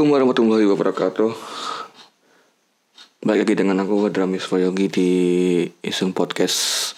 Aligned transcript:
Assalamualaikum 0.00 0.32
warahmatullahi 0.32 0.66
wabarakatuh. 0.72 1.30
Balik 3.20 3.44
lagi 3.44 3.52
dengan 3.52 3.84
aku 3.84 4.08
Dramis 4.08 4.48
Yogi 4.48 4.88
di 4.88 5.10
Iseng 5.84 6.16
Podcast 6.16 6.96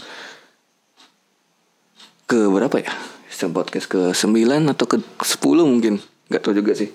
Ke 2.31 2.47
berapa 2.47 2.79
ya? 2.79 2.95
Iseng 3.27 3.51
Podcast 3.51 3.91
ke 3.91 4.15
9 4.15 4.71
atau 4.71 4.87
ke 4.87 5.03
10 5.03 5.19
mungkin. 5.67 5.99
Gak 6.31 6.47
tahu 6.47 6.55
juga 6.55 6.79
sih. 6.79 6.95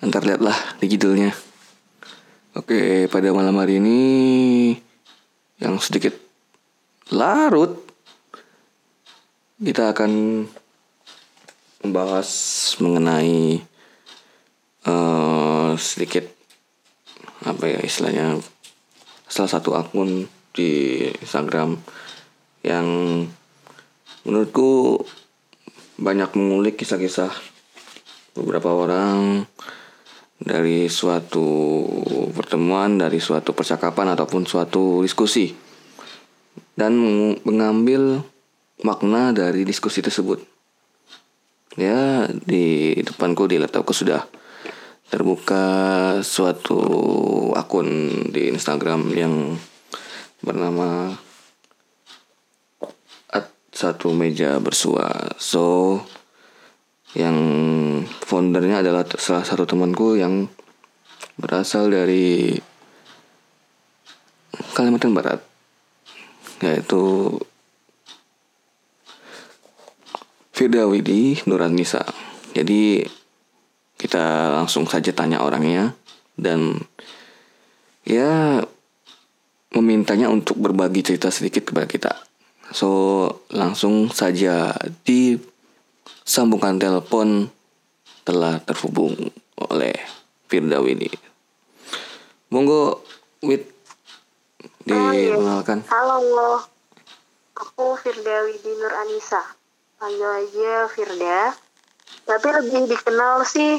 Ntar 0.00 0.24
lihatlah 0.24 0.56
di 0.80 0.88
judulnya. 0.88 1.36
Oke 2.56 3.04
pada 3.12 3.28
malam 3.36 3.60
hari 3.60 3.84
ini 3.84 4.00
Yang 5.60 5.92
sedikit 5.92 6.16
larut 7.12 7.84
Kita 9.60 9.92
akan 9.92 10.40
membahas 11.84 12.32
mengenai 12.80 13.71
uh, 14.86 15.74
sedikit 15.78 16.26
apa 17.42 17.64
ya 17.66 17.78
istilahnya 17.82 18.38
salah 19.26 19.50
satu 19.50 19.74
akun 19.74 20.30
di 20.54 21.02
Instagram 21.24 21.80
yang 22.62 22.86
menurutku 24.22 25.02
banyak 25.98 26.30
mengulik 26.38 26.78
kisah-kisah 26.78 27.32
beberapa 28.38 28.70
orang 28.70 29.44
dari 30.42 30.90
suatu 30.90 31.46
pertemuan, 32.34 32.98
dari 32.98 33.22
suatu 33.22 33.54
percakapan 33.54 34.14
ataupun 34.14 34.42
suatu 34.42 35.02
diskusi 35.02 35.54
dan 36.74 36.98
mengambil 37.46 38.26
makna 38.82 39.30
dari 39.30 39.62
diskusi 39.62 40.02
tersebut. 40.02 40.42
Ya 41.78 42.28
di 42.28 42.98
depanku 43.00 43.48
di 43.48 43.56
laptopku 43.56 43.96
sudah 43.96 44.26
terbuka 45.12 45.64
suatu 46.24 46.80
akun 47.52 47.88
di 48.32 48.48
Instagram 48.48 49.12
yang 49.12 49.60
bernama 50.40 51.12
at 53.28 53.52
satu 53.76 54.16
meja 54.16 54.56
bersua 54.56 55.36
so 55.36 56.00
yang 57.12 57.36
foundernya 58.24 58.80
adalah 58.80 59.04
salah 59.20 59.44
satu 59.44 59.68
temanku 59.68 60.16
yang 60.16 60.48
berasal 61.36 61.92
dari 61.92 62.56
Kalimantan 64.72 65.12
Barat 65.12 65.44
yaitu 66.64 67.36
Firda 70.56 70.88
Widi 70.88 71.42
Nuranisa. 71.44 72.06
Jadi 72.54 73.02
kita 74.02 74.50
langsung 74.50 74.90
saja 74.90 75.14
tanya 75.14 75.46
orangnya 75.46 75.94
dan 76.34 76.82
ya 78.02 78.58
memintanya 79.70 80.26
untuk 80.26 80.58
berbagi 80.58 81.06
cerita 81.06 81.30
sedikit 81.30 81.70
kepada 81.70 81.86
kita. 81.86 82.12
So 82.74 82.90
langsung 83.54 84.10
saja 84.10 84.74
di 85.06 85.38
sambungan 86.26 86.82
telepon 86.82 87.46
telah 88.26 88.58
terhubung 88.66 89.14
oleh 89.70 89.94
Firda 90.50 90.82
Widi. 90.82 91.14
Monggo 92.50 93.06
Wid 93.46 93.70
dikenalkan. 94.82 95.86
Halo, 95.86 96.66
aku 97.54 97.94
Firda 98.02 98.50
Widi 98.50 98.70
Nur 98.82 98.90
Anissa 98.98 99.62
panggil 100.02 100.26
aja 100.26 100.90
Firda 100.90 101.54
tapi 102.26 102.48
lebih 102.50 102.90
dikenal 102.90 103.46
sih 103.46 103.78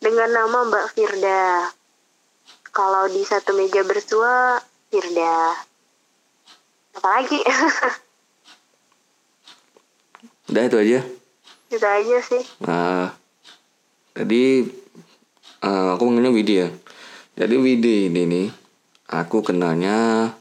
dengan 0.00 0.32
nama 0.32 0.64
Mbak 0.64 0.86
Firda. 0.96 1.68
Kalau 2.72 3.04
di 3.12 3.20
satu 3.20 3.52
meja 3.52 3.84
bersua 3.84 4.56
Firda. 4.88 5.52
Apalagi 6.96 7.38
udah 10.50 10.62
itu 10.66 10.76
aja. 10.80 11.00
Itu 11.70 11.86
aja 11.86 12.16
sih. 12.24 12.42
Nah 12.64 13.12
tadi 14.16 14.64
uh, 15.62 15.94
aku 15.94 16.02
mengenal 16.08 16.32
Widi 16.32 16.64
ya. 16.64 16.68
Jadi 17.36 17.54
Widi 17.60 18.08
ini 18.08 18.24
nih 18.26 18.48
aku 19.12 19.44
kenalnya 19.44 20.32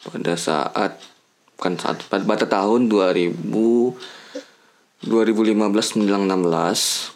pada 0.00 0.34
saat 0.34 0.96
bukan 1.56 1.76
saat 1.76 2.00
pada 2.08 2.48
tahun 2.48 2.88
2000 2.88 3.36
2015 5.06 6.00
menjelang 6.00 6.24
16 6.24 7.15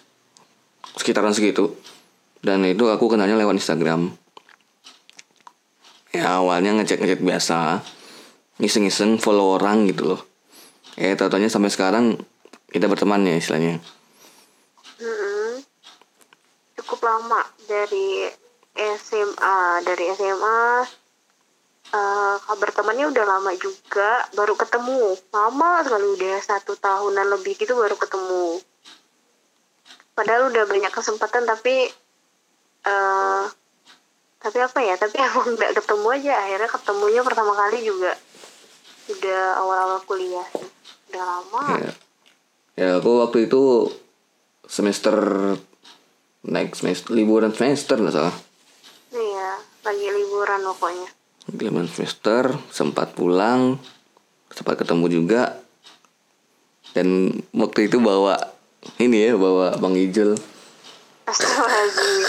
sekitaran 1.00 1.32
segitu. 1.32 1.72
Dan 2.44 2.64
itu 2.68 2.92
aku 2.92 3.08
kenalnya 3.08 3.40
lewat 3.40 3.56
Instagram. 3.56 4.12
Ya 6.12 6.36
awalnya 6.36 6.76
ngecek 6.76 7.00
ngecek 7.00 7.20
biasa. 7.24 7.80
Ngiseng-ngiseng 8.60 9.16
follow 9.16 9.56
orang 9.56 9.88
gitu 9.88 10.12
loh. 10.12 10.20
Eh 11.00 11.16
tatonya 11.16 11.48
sampai 11.48 11.72
sekarang 11.72 12.20
kita 12.68 12.84
berteman 12.84 13.24
ya 13.24 13.40
istilahnya. 13.40 13.80
Cukup 16.76 17.00
lama 17.00 17.40
dari 17.64 18.28
SMA 18.76 19.58
dari 19.84 20.04
SMA 20.12 20.60
uh, 21.92 22.36
kabar 22.40 22.70
temannya 22.72 23.08
udah 23.08 23.24
lama 23.24 23.52
juga 23.56 24.28
baru 24.36 24.56
ketemu. 24.56 25.16
Lama 25.32 25.80
sekali 25.84 26.06
udah 26.20 26.36
satu 26.44 26.76
tahunan 26.76 27.26
lebih 27.36 27.56
gitu 27.56 27.72
baru 27.76 27.96
ketemu 27.96 28.60
padahal 30.14 30.50
udah 30.52 30.64
banyak 30.66 30.92
kesempatan 30.92 31.46
tapi 31.48 31.88
uh, 32.86 33.44
tapi 34.40 34.58
apa 34.58 34.78
ya 34.80 34.94
tapi 34.96 35.16
emang 35.26 35.56
nggak 35.56 35.76
ketemu 35.76 36.06
aja. 36.16 36.32
Akhirnya 36.46 36.70
ketemunya 36.70 37.20
pertama 37.24 37.52
kali 37.54 37.78
juga 37.84 38.12
udah 39.10 39.42
awal-awal 39.58 39.98
kuliah 40.06 40.46
udah 41.10 41.22
lama. 41.26 41.62
Ya. 41.82 41.92
ya 42.78 42.88
aku 43.02 43.26
waktu 43.26 43.50
itu 43.50 43.90
semester 44.70 45.16
naik 46.46 46.72
semester 46.78 47.12
liburan 47.12 47.52
semester 47.52 47.98
nggak 47.98 48.14
salah. 48.14 48.36
Iya 49.10 49.50
lagi 49.82 50.06
liburan 50.08 50.60
pokoknya. 50.62 51.08
Giliran 51.50 51.88
semester 51.90 52.54
sempat 52.70 53.12
pulang 53.18 53.82
sempat 54.54 54.78
ketemu 54.80 55.06
juga. 55.10 55.58
Dan 56.90 57.30
waktu 57.54 57.86
itu 57.86 58.02
bawa 58.02 58.59
ini 58.98 59.30
ya 59.30 59.38
bawa 59.38 59.78
bang 59.78 59.94
Ijul. 59.94 60.34
Astagfirullahaladzim. 61.28 62.22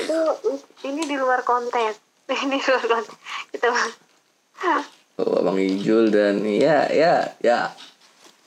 Itu 0.00 0.18
ini 0.88 1.02
di 1.04 1.16
luar 1.20 1.44
konteks 1.44 2.00
ini 2.48 2.56
di 2.56 2.66
luar 2.66 2.84
konteks 2.88 3.18
kita 3.52 3.68
bawa. 3.68 5.38
Bang 5.44 5.58
Ijul 5.60 6.08
dan 6.08 6.40
ya 6.48 6.88
ya 6.88 7.36
ya. 7.44 7.74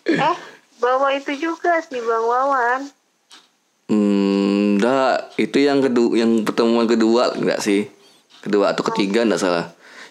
Eh 0.08 0.38
bawa 0.82 1.14
itu 1.14 1.38
juga 1.38 1.78
sih 1.86 2.02
bang 2.02 2.26
Wawan. 2.26 2.82
Hmm 3.88 4.78
enggak 4.78 5.34
itu 5.42 5.58
yang 5.58 5.82
kedua 5.82 6.12
yang 6.14 6.32
pertemuan 6.46 6.86
kedua 6.86 7.34
enggak 7.34 7.60
sih? 7.60 7.90
Kedua 8.46 8.72
atau 8.72 8.86
ketiga 8.94 9.26
enggak 9.26 9.42
salah. 9.42 9.66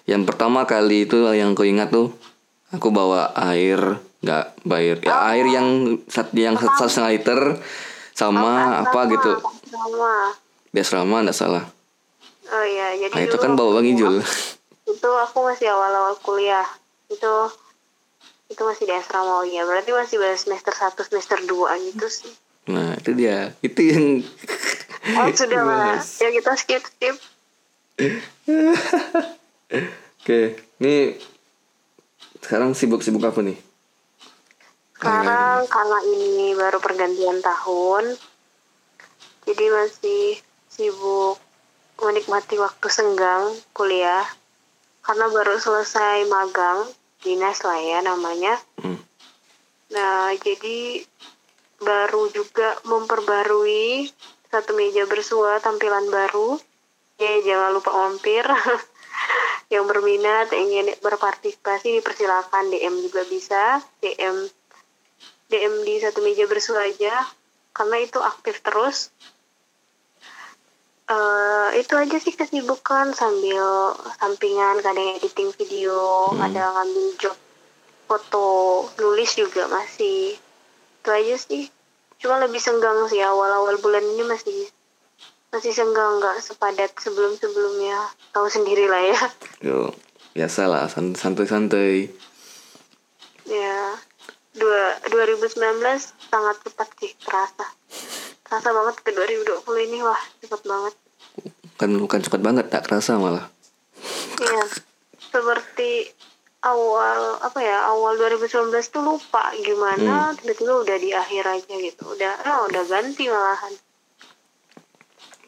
Yang 0.06 0.30
pertama 0.30 0.66
kali 0.66 1.06
itu 1.06 1.22
yang 1.34 1.54
aku 1.54 1.66
ingat 1.66 1.90
tuh 1.90 2.14
aku 2.74 2.90
bawa 2.90 3.30
air 3.34 3.98
nggak 4.26 4.66
bayar. 4.66 4.96
Ya 5.06 5.14
oh. 5.14 5.30
air 5.30 5.46
yang 5.46 5.68
sat 6.10 6.34
yang 6.34 6.58
satu 6.58 6.90
setengah 6.90 7.10
liter 7.14 7.40
sama 8.10 8.82
oh, 8.82 8.82
apa? 8.82 9.00
sama, 9.06 9.12
gitu. 9.14 9.32
Sama. 9.70 10.14
dia 10.74 10.84
selama 10.84 11.22
nggak 11.22 11.38
salah. 11.38 11.64
Oh 12.50 12.64
iya 12.66 12.98
jadi 12.98 13.14
nah, 13.14 13.22
itu 13.30 13.36
kan 13.38 13.54
bawa 13.54 13.78
bang 13.78 13.94
Ijul 13.94 14.18
itu 14.86 15.10
aku 15.10 15.38
masih 15.42 15.66
awal-awal 15.68 16.14
kuliah. 16.22 16.66
Itu 17.10 17.50
itu 18.46 18.62
masih 18.62 18.86
di 18.86 18.94
asrama 18.94 19.42
oh 19.42 19.46
ya 19.46 19.66
berarti 19.66 19.90
masih 19.90 20.22
baru 20.22 20.38
semester 20.38 20.70
satu 20.70 21.02
semester 21.02 21.42
dua 21.44 21.74
gitu 21.82 22.06
sih. 22.06 22.30
Nah 22.70 22.94
itu 22.94 23.10
dia. 23.18 23.50
Itu 23.60 23.80
yang 23.82 24.04
oh 25.18 25.26
sudah 25.34 25.62
lah. 25.66 25.98
Ya 25.98 26.28
kita 26.30 26.54
skip 26.54 26.82
skip. 26.86 27.16
Oke, 30.22 30.58
ini 30.82 31.18
sekarang 32.42 32.74
sibuk-sibuk 32.74 33.22
apa 33.26 33.42
nih? 33.42 33.58
Sekarang 34.96 35.68
karena 35.68 35.98
ini 36.08 36.56
baru 36.56 36.80
pergantian 36.80 37.44
tahun, 37.44 38.16
jadi 39.44 39.64
masih 39.68 40.40
sibuk 40.72 41.36
menikmati 42.00 42.56
waktu 42.56 42.88
senggang 42.88 43.52
kuliah 43.76 44.24
karena 45.04 45.28
baru 45.28 45.60
selesai 45.60 46.24
magang 46.32 46.88
dinas 47.20 47.60
lah 47.60 47.76
ya 47.76 48.00
namanya. 48.00 48.56
Hmm. 48.80 48.96
Nah 49.92 50.32
jadi 50.40 51.04
baru 51.76 52.32
juga 52.32 52.80
memperbarui 52.88 54.08
satu 54.48 54.72
meja 54.72 55.04
bersua 55.04 55.60
tampilan 55.60 56.08
baru. 56.08 56.56
Ya 57.20 57.36
jangan 57.44 57.76
lupa 57.76 57.92
mampir. 57.92 58.48
yang 59.74 59.84
berminat 59.90 60.54
ingin 60.54 60.94
berpartisipasi 61.02 61.98
dipersilakan 61.98 62.70
DM 62.70 63.02
juga 63.02 63.26
bisa 63.26 63.82
DM 63.98 64.46
DM 65.46 65.82
di 65.82 65.98
satu 65.98 66.20
meja 66.20 66.44
bersua 66.44 66.82
aja 66.82 67.14
karena 67.70 67.96
itu 67.98 68.18
aktif 68.18 68.58
terus. 68.60 69.14
Eh 71.06 71.68
itu 71.76 71.94
aja 71.94 72.18
sih 72.18 72.34
kesibukan 72.34 73.14
sambil 73.14 73.94
sampingan 74.16 74.82
kadang 74.82 75.14
editing 75.14 75.54
video 75.54 75.94
Hmm. 76.28 76.42
ada 76.42 76.74
ngambil 76.74 77.06
job 77.16 77.36
foto 78.04 78.46
nulis 78.96 79.30
juga 79.32 79.66
masih. 79.68 80.34
Itu 80.98 81.08
aja 81.08 81.36
sih. 81.36 81.70
Cuma 82.16 82.38
lebih 82.38 82.58
senggang 82.58 83.06
sih 83.06 83.22
awal-awal 83.22 83.78
bulan 83.78 84.02
ini 84.04 84.24
masih 84.24 84.66
masih 85.48 85.70
senggang 85.70 86.18
nggak 86.18 86.42
sepadat 86.42 86.90
sebelum-sebelumnya. 86.96 88.02
Tahu 88.32 88.46
sendiri 88.48 88.90
lah 88.90 89.02
ya. 89.04 89.20
Yo, 89.62 89.94
biasalah 90.32 90.90
sant- 90.90 91.14
santai-santai. 91.14 92.10
ya 93.46 93.94
dua 94.56 94.96
2019 95.12 95.52
sangat 96.32 96.56
cepat 96.64 96.88
sih 97.00 97.12
terasa 97.20 97.66
terasa 98.46 98.70
banget 98.70 98.96
ke 99.02 99.10
2020 99.10 99.86
ini 99.90 99.98
wah 100.06 100.22
cepat 100.38 100.62
banget. 100.62 100.94
Kan 101.76 101.90
bukan 101.98 102.20
cepat 102.22 102.40
banget, 102.40 102.70
tak 102.70 102.86
kerasa 102.86 103.18
malah. 103.18 103.50
Iya, 104.38 104.64
seperti 105.18 106.14
awal 106.62 107.42
apa 107.42 107.58
ya 107.58 107.90
awal 107.90 108.14
2019 108.16 108.70
tuh 108.90 109.02
lupa 109.02 109.54
gimana 109.60 110.34
tiba-tiba 110.38 110.72
udah 110.82 110.96
di 110.96 111.10
akhir 111.10 111.42
aja 111.42 111.74
gitu. 111.74 112.14
Udah 112.14 112.32
ah, 112.46 112.62
udah 112.70 112.82
ganti 112.86 113.26
malahan. 113.26 113.74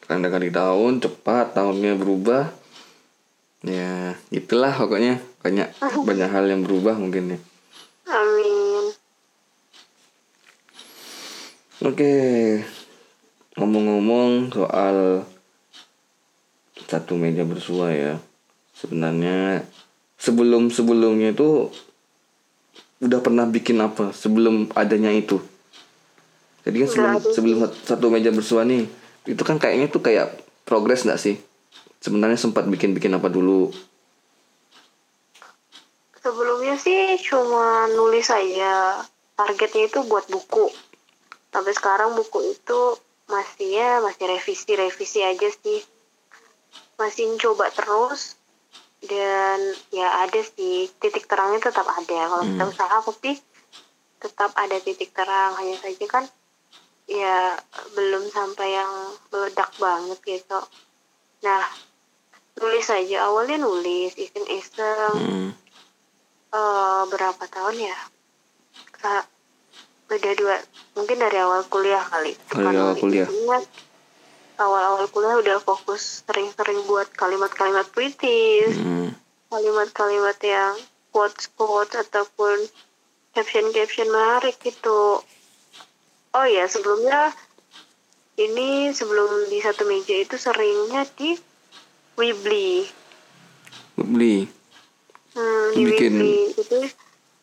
Karena 0.03 0.27
kali 0.27 0.49
tahun 0.51 0.99
cepat, 0.99 1.55
tahunnya 1.55 1.95
berubah. 1.95 2.51
Ya, 3.63 4.19
itulah 4.27 4.75
pokoknya. 4.75 5.23
Banyak 5.39 5.67
banyak 6.07 6.29
hal 6.29 6.45
yang 6.51 6.67
berubah 6.67 6.99
mungkin 6.99 7.37
ya. 7.37 7.39
amin 8.09 8.98
Oke, 11.79 12.11
ngomong-ngomong 13.55 14.51
soal 14.51 15.23
satu 16.89 17.15
meja 17.15 17.47
bersua 17.47 17.95
ya, 17.95 18.13
sebenarnya 18.75 19.63
sebelum 20.19 20.67
sebelumnya 20.67 21.31
itu 21.31 21.71
udah 22.99 23.23
pernah 23.23 23.47
bikin 23.47 23.79
apa 23.79 24.11
sebelum 24.11 24.67
adanya 24.75 25.15
itu? 25.15 25.39
Jadi 26.67 26.83
kan 26.83 26.89
sebelum 26.91 27.13
sebelum 27.31 27.57
satu 27.87 28.11
meja 28.11 28.35
bersua 28.35 28.67
nih, 28.67 28.83
itu 29.23 29.39
kan 29.47 29.55
kayaknya 29.55 29.87
tuh 29.87 30.03
kayak 30.03 30.35
progres 30.67 31.07
nggak 31.07 31.21
sih? 31.21 31.39
Sebenarnya 32.03 32.35
sempat 32.35 32.67
bikin-bikin 32.67 33.15
apa 33.15 33.31
dulu? 33.31 33.71
sebelumnya 36.19 36.75
sih 36.75 37.15
cuma 37.25 37.87
nulis 37.95 38.27
aja 38.27 39.01
targetnya 39.39 39.87
itu 39.87 39.99
buat 40.05 40.27
buku 40.27 40.67
sampai 41.49 41.73
sekarang 41.73 42.13
buku 42.13 42.53
itu 42.53 42.81
masih 43.29 43.69
ya 43.77 44.01
masih 44.01 44.25
revisi 44.25 44.73
revisi 44.73 45.19
aja 45.21 45.49
sih. 45.53 45.81
Masih 46.97 47.37
coba 47.37 47.69
terus 47.71 48.35
dan 49.05 49.59
ya 49.93 50.25
ada 50.25 50.41
sih 50.43 50.89
titik 50.99 51.29
terangnya 51.29 51.69
tetap 51.69 51.85
ada. 51.87 52.19
Kalau 52.29 52.43
kita 52.43 52.63
usaha 52.67 52.95
pasti 53.05 53.31
tetap 54.19 54.51
ada 54.57 54.77
titik 54.81 55.13
terang. 55.13 55.55
Hanya 55.57 55.77
saja 55.79 56.05
kan 56.09 56.25
ya 57.09 57.57
belum 57.97 58.29
sampai 58.29 58.77
yang 58.77 58.93
meledak 59.33 59.71
banget 59.77 60.19
gitu. 60.25 60.59
Nah 61.45 61.63
nulis 62.59 62.87
aja. 62.91 63.29
Awalnya 63.29 63.61
nulis 63.61 64.13
iseng-iseng. 64.17 65.15
Hmm. 65.17 65.49
eh 66.49 67.03
berapa 67.13 67.45
tahun 67.45 67.77
ya? 67.93 67.97
Sa 68.97 69.21
beda 70.09 70.33
dua, 70.33 70.57
mungkin 70.97 71.21
dari 71.21 71.37
awal 71.37 71.61
kuliah 71.69 72.01
kali. 72.01 72.33
Dari 72.33 72.65
Bukan 72.65 72.75
awal 72.75 72.95
kuliah. 72.97 73.29
Awal-awal 74.59 75.07
kuliah 75.07 75.39
udah 75.39 75.57
fokus 75.61 76.25
sering-sering 76.27 76.83
buat 76.83 77.07
kalimat-kalimat 77.13 77.87
puitis, 77.93 78.75
Hmm. 78.75 79.15
kalimat-kalimat 79.47 80.35
yang 80.43 80.75
quotes-quotes 81.15 81.95
ataupun 81.95 82.67
caption-caption 83.31 84.09
menarik 84.09 84.59
gitu. 84.59 85.23
Oh 86.29 86.45
ya, 86.45 86.67
sebelumnya 86.67 87.31
ini 88.35 88.91
sebelum 88.91 89.47
di 89.47 89.63
satu 89.63 89.87
meja 89.87 90.15
itu 90.17 90.35
seringnya 90.35 91.07
di 91.15 91.39
Weebly. 92.19 92.83
Beli. 93.95 94.43
Hmm, 95.31 95.67
di 95.71 95.81
Bikin- 95.87 96.19
Weebly 96.19 96.35
itu 96.51 96.77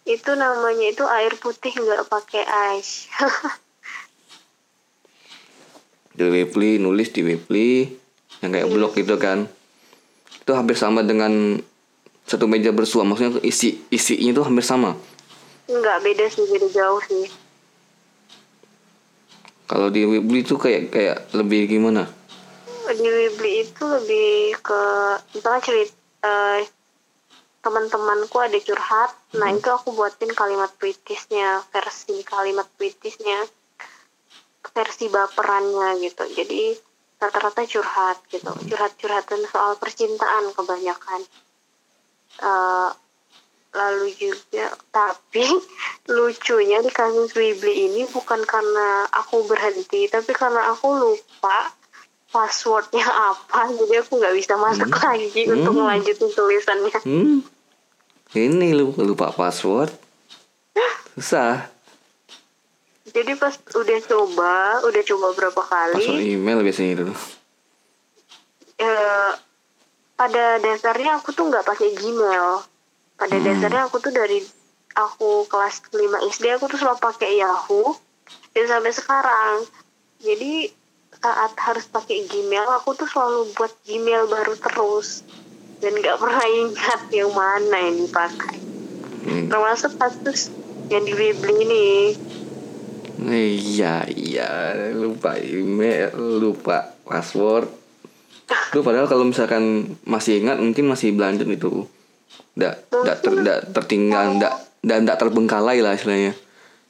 itu 0.06 0.30
namanya 0.38 0.86
itu 0.86 1.02
air 1.02 1.34
putih 1.34 1.74
nggak 1.74 2.06
pakai 2.06 2.46
ice. 2.78 3.10
di 6.16 6.24
Weebly 6.24 6.80
nulis 6.80 7.12
di 7.12 7.20
Weebly 7.26 7.90
yang 8.40 8.54
kayak 8.54 8.70
blog 8.70 8.94
gitu 8.94 9.18
kan. 9.18 9.50
Itu 10.40 10.54
hampir 10.54 10.78
sama 10.78 11.02
dengan 11.02 11.58
satu 12.22 12.46
meja 12.46 12.70
bersua. 12.70 13.02
Maksudnya 13.02 13.42
isi 13.42 13.82
isinya 13.90 14.30
itu 14.30 14.42
hampir 14.46 14.62
sama. 14.62 14.94
Nggak 15.66 15.98
beda 16.06 16.24
sih, 16.30 16.46
beda 16.46 16.70
jauh 16.70 17.02
sih. 17.10 17.26
kalau 19.66 19.90
di 19.90 20.06
Weebly 20.06 20.46
itu 20.46 20.54
kayak 20.54 20.94
kayak 20.94 21.26
lebih 21.34 21.66
gimana? 21.66 22.06
Di 22.86 23.02
Weebly 23.02 23.66
itu 23.66 23.82
lebih 23.82 24.54
ke 24.62 24.82
misalnya 25.34 25.62
cerita 25.66 26.62
teman-temanku 27.66 28.38
ada 28.38 28.54
curhat, 28.62 29.10
nah 29.34 29.50
itu 29.50 29.66
aku 29.66 29.90
buatin 29.90 30.30
kalimat 30.30 30.70
puitisnya, 30.78 31.66
versi 31.74 32.22
kalimat 32.22 32.70
puitisnya, 32.78 33.42
versi 34.70 35.10
baperannya 35.10 35.98
gitu. 35.98 36.22
Jadi 36.30 36.78
rata-rata 37.18 37.66
curhat 37.66 38.22
gitu, 38.30 38.46
curhat-curhatan 38.70 39.42
soal 39.50 39.74
percintaan 39.82 40.54
kebanyakan. 40.54 41.26
Eh, 42.38 42.90
lalu 43.74 44.14
juga 44.14 44.70
tapi 44.94 45.42
lucunya 46.14 46.78
di 46.86 46.92
kasus 46.94 47.34
Weebly 47.34 47.90
ini 47.90 48.06
bukan 48.06 48.46
karena 48.46 49.10
aku 49.10 49.42
berhenti 49.44 50.06
tapi 50.06 50.32
karena 50.32 50.70
aku 50.70 50.86
lupa 50.94 51.74
passwordnya 52.30 53.04
apa. 53.04 53.74
Jadi 53.74 53.94
aku 53.96 54.22
nggak 54.22 54.36
bisa 54.38 54.54
masuk 54.54 54.92
lagi 54.92 55.42
untuk 55.50 55.72
Hmm. 55.74 55.82
melanjutin 55.82 56.30
tulisannya. 56.30 57.00
Hmm 57.02 57.55
ini 58.34 58.74
lu 58.74 58.90
lupa 58.96 59.30
password. 59.30 59.92
Susah. 61.14 61.70
Jadi 63.06 63.32
pas 63.38 63.54
udah 63.54 63.98
coba 64.04 64.54
udah 64.84 65.02
coba 65.06 65.26
berapa 65.32 65.62
password 65.62 66.04
kali 66.04 66.36
email 66.36 66.60
biasanya 66.60 67.00
itu 67.00 67.04
eh, 68.76 69.32
pada 70.16 70.44
dasarnya 70.60 71.20
aku 71.20 71.32
tuh 71.32 71.48
nggak 71.48 71.64
pakai 71.64 71.92
Gmail. 71.96 72.64
Pada 73.16 73.36
dasarnya 73.40 73.88
aku 73.88 73.96
tuh 74.00 74.12
dari 74.12 74.44
aku 74.96 75.48
kelas 75.48 75.88
5 75.92 76.32
SD 76.32 76.44
aku 76.56 76.68
tuh 76.68 76.78
selalu 76.80 77.00
pakai 77.00 77.40
Yahoo. 77.40 77.96
Dan 78.52 78.64
sampai 78.68 78.92
sekarang 78.92 79.64
jadi 80.20 80.72
saat 81.16 81.52
harus 81.56 81.84
pakai 81.88 82.28
Gmail 82.28 82.68
aku 82.80 82.96
tuh 82.96 83.08
selalu 83.08 83.52
buat 83.56 83.72
Gmail 83.88 84.28
baru 84.28 84.54
terus 84.60 85.24
dan 85.78 85.92
nggak 85.92 86.16
pernah 86.16 86.46
ingat 86.46 87.00
yang 87.12 87.32
mana 87.32 87.76
yang 87.76 87.96
dipakai 88.04 88.56
Hmm. 89.26 89.50
termasuk 89.50 89.98
kasus 89.98 90.54
yang 90.86 91.02
di 91.02 91.10
Weebly 91.10 91.54
ini 91.66 91.86
iya 93.26 94.06
iya 94.06 94.50
lupa 94.94 95.34
email 95.34 96.14
lupa 96.14 96.94
password 97.02 97.66
itu 98.46 98.78
padahal 98.86 99.10
kalau 99.10 99.26
misalkan 99.26 99.98
masih 100.06 100.46
ingat 100.46 100.62
mungkin 100.62 100.86
masih 100.86 101.10
berlanjut 101.10 101.50
itu 101.50 101.90
ndak 102.54 102.86
ndak 102.86 103.16
ter, 103.18 103.32
ndak 103.34 103.58
tertinggal 103.74 104.38
ndak 104.38 104.54
ndak 104.86 104.98
ndak 105.02 105.18
terbengkalai 105.18 105.82
lah 105.82 105.98
istilahnya 105.98 106.38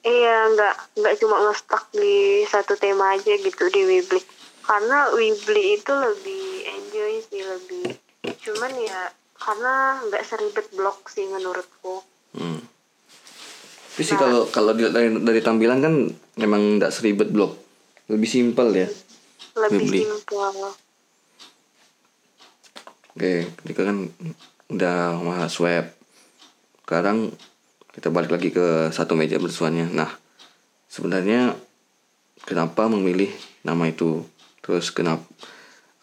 Iya, 0.06 0.54
nggak 0.54 1.02
nggak 1.02 1.14
cuma 1.18 1.50
ngestak 1.50 1.90
di 1.90 2.46
satu 2.46 2.78
tema 2.78 3.18
aja 3.18 3.34
gitu 3.42 3.66
di 3.74 3.82
Weebly. 3.82 4.22
Karena 4.62 5.10
Weebly 5.10 5.82
itu 5.82 5.90
lebih 5.90 6.46
enjoy 6.62 7.12
sih 7.26 7.42
lebih. 7.42 8.05
Cuman 8.34 8.72
ya 8.82 9.10
karena 9.36 10.00
nggak 10.08 10.22
seribet 10.26 10.66
blog 10.74 10.98
sih 11.06 11.28
menurutku. 11.28 12.02
Hmm. 12.34 12.60
Tapi 13.96 14.02
sih 14.04 14.16
kalau 14.16 14.44
kalau 14.52 14.76
dilihat 14.76 14.92
dari, 14.92 15.08
dari 15.24 15.40
tampilan 15.40 15.80
kan 15.80 15.94
memang 16.36 16.76
nggak 16.76 16.92
seribet 16.92 17.32
blog, 17.32 17.56
lebih 18.12 18.28
simpel 18.28 18.68
ya. 18.76 18.88
Lebih 19.56 20.04
simpel. 20.04 20.52
Oke, 23.16 23.48
ketika 23.64 23.88
kan 23.88 24.12
udah 24.68 25.16
bahas 25.24 25.56
web, 25.56 25.88
sekarang 26.84 27.32
kita 27.96 28.12
balik 28.12 28.28
lagi 28.36 28.52
ke 28.52 28.92
satu 28.92 29.16
meja 29.16 29.40
bersuanya. 29.40 29.88
Nah, 29.88 30.12
sebenarnya 30.92 31.56
kenapa 32.44 32.92
memilih 32.92 33.32
nama 33.64 33.88
itu? 33.88 34.20
Terus 34.60 34.92
kenapa? 34.92 35.24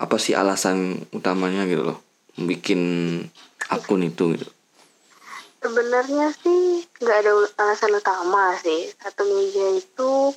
Apa 0.01 0.17
sih 0.17 0.33
alasan 0.33 1.05
utamanya 1.13 1.69
gitu 1.69 1.85
loh, 1.85 2.01
bikin 2.37 2.81
akun 3.69 4.01
itu 4.05 4.37
gitu? 4.37 4.47
Sebenarnya 5.63 6.35
sih 6.43 6.83
nggak 6.99 7.17
ada 7.23 7.31
alasan 7.61 7.95
utama 7.95 8.57
sih. 8.59 8.91
Satu 8.99 9.23
meja 9.25 9.79
itu 9.79 10.35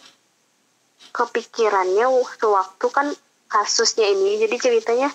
kepikirannya 1.11 2.07
sewaktu 2.37 2.87
kan 2.93 3.09
kasusnya 3.49 4.07
ini 4.11 4.43
jadi 4.43 4.57
ceritanya 4.59 5.09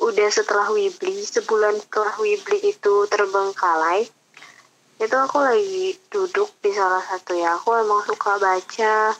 udah 0.00 0.28
setelah 0.32 0.72
Wibli 0.72 1.22
sebulan 1.22 1.78
setelah 1.78 2.14
Wibli 2.18 2.58
itu 2.72 3.06
terbengkalai 3.06 4.08
itu 5.02 5.16
aku 5.18 5.38
lagi 5.42 5.98
duduk 6.08 6.50
di 6.62 6.70
salah 6.70 7.02
satu 7.02 7.34
ya 7.34 7.58
aku 7.58 7.74
emang 7.74 8.06
suka 8.06 8.38
baca 8.38 9.12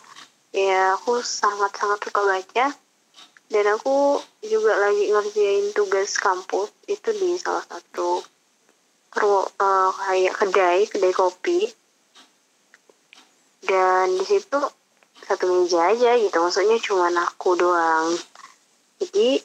ya 0.55 0.81
aku 0.95 1.21
sangat 1.21 1.75
sangat 1.75 1.99
suka 2.07 2.23
baca 2.23 2.65
dan 3.53 3.77
aku 3.77 4.17
juga 4.41 4.73
lagi 4.81 5.13
ngerjain 5.13 5.77
tugas 5.77 6.17
kampus 6.17 6.73
itu 6.89 7.13
di 7.13 7.37
salah 7.37 7.61
satu 7.69 8.25
uh, 9.61 9.93
kayak 9.93 10.35
kedai 10.41 10.89
kedai 10.89 11.13
kopi. 11.13 11.69
Dan 13.63 14.17
di 14.17 14.25
situ 14.25 14.59
satu 15.23 15.45
meja 15.53 15.93
aja 15.93 16.17
gitu 16.17 16.35
maksudnya 16.41 16.81
cuma 16.81 17.13
aku 17.13 17.55
doang. 17.61 18.17
Jadi 18.99 19.45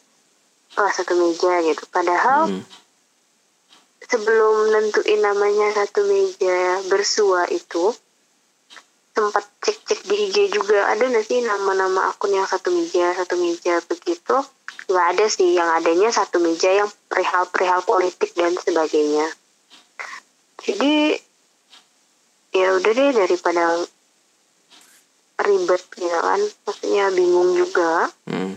oh, 0.80 0.90
satu 0.90 1.14
meja 1.20 1.60
gitu. 1.68 1.84
Padahal 1.92 2.48
hmm. 2.48 2.64
sebelum 4.08 4.72
nentuin 4.72 5.20
namanya 5.20 5.84
satu 5.84 6.08
meja 6.08 6.80
bersua 6.88 7.44
itu 7.52 7.92
sempat 9.18 9.50
cek-cek 9.66 10.06
di 10.06 10.30
IG 10.30 10.54
juga. 10.54 10.94
Ada 10.94 11.10
nggak 11.10 11.26
sih 11.26 11.42
nama-nama 11.42 12.14
akun 12.14 12.38
yang 12.38 12.46
satu 12.46 12.70
meja 12.70 13.18
satu 13.18 13.34
meja 13.42 13.82
begitu? 13.90 14.38
Nggak 14.86 15.06
ada 15.18 15.26
sih 15.26 15.58
yang 15.58 15.66
adanya 15.74 16.14
satu 16.14 16.38
meja 16.38 16.70
yang 16.70 16.90
perihal-perihal 17.10 17.82
politik 17.82 18.38
dan 18.38 18.54
sebagainya. 18.54 19.26
Jadi 20.62 21.18
ya 22.54 22.78
udah 22.78 22.92
deh 22.94 23.12
daripada 23.18 23.82
ribet 25.42 25.84
gitu 25.98 26.20
kan. 26.22 26.42
Maksudnya 26.70 27.10
bingung 27.10 27.58
juga. 27.58 28.14
Hmm. 28.30 28.54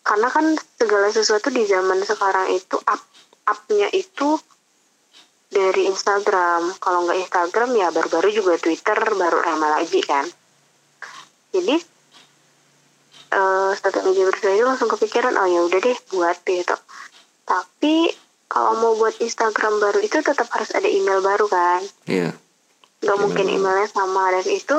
karena 0.00 0.26
kan 0.32 0.56
segala 0.74 1.12
sesuatu 1.12 1.54
di 1.54 1.62
zaman 1.70 2.02
sekarang 2.02 2.50
itu 2.50 2.74
up 2.82 2.98
upnya 3.46 3.86
itu 3.94 4.42
dari 5.50 5.90
Instagram. 5.90 6.78
Kalau 6.78 7.04
nggak 7.04 7.18
Instagram 7.26 7.70
ya 7.74 7.90
baru-baru 7.90 8.30
juga 8.30 8.56
Twitter 8.56 8.96
baru 8.96 9.38
ramai 9.42 9.82
lagi 9.82 10.00
kan? 10.06 10.24
Jadi 11.50 11.74
uh, 13.34 13.74
satu 13.74 14.06
media 14.06 14.30
bersama 14.30 14.54
itu 14.54 14.64
langsung 14.66 14.88
kepikiran 14.88 15.34
oh 15.34 15.48
ya 15.50 15.60
udah 15.66 15.80
deh 15.82 15.98
buat 16.14 16.38
gitu. 16.46 16.76
Tapi 17.44 18.14
kalau 18.46 18.72
mau 18.78 18.92
buat 18.94 19.18
Instagram 19.18 19.82
baru 19.82 19.98
itu 20.02 20.22
tetap 20.22 20.46
harus 20.54 20.70
ada 20.70 20.86
email 20.86 21.18
baru 21.20 21.46
kan? 21.50 21.82
Iya. 22.06 22.30
Yeah. 22.30 22.34
nggak 23.00 23.16
mungkin 23.16 23.48
emailnya 23.48 23.88
sama 23.88 24.28
dan 24.28 24.44
itu 24.44 24.76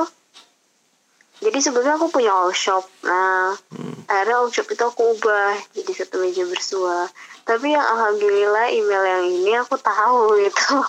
jadi 1.41 1.57
sebelumnya 1.57 1.97
aku 1.97 2.07
punya 2.13 2.31
all 2.31 2.53
shop 2.53 2.85
nah 3.01 3.57
hmm. 3.73 4.05
akhirnya 4.05 4.35
all 4.37 4.53
shop 4.53 4.69
itu 4.69 4.83
aku 4.85 5.17
ubah 5.17 5.57
jadi 5.73 5.91
satu 5.91 6.21
meja 6.21 6.45
bersua 6.45 7.09
tapi 7.43 7.73
yang 7.73 7.83
alhamdulillah 7.83 8.69
email 8.69 9.03
yang 9.03 9.25
ini 9.27 9.51
aku 9.57 9.75
tahu 9.81 10.37
gitu 10.37 10.85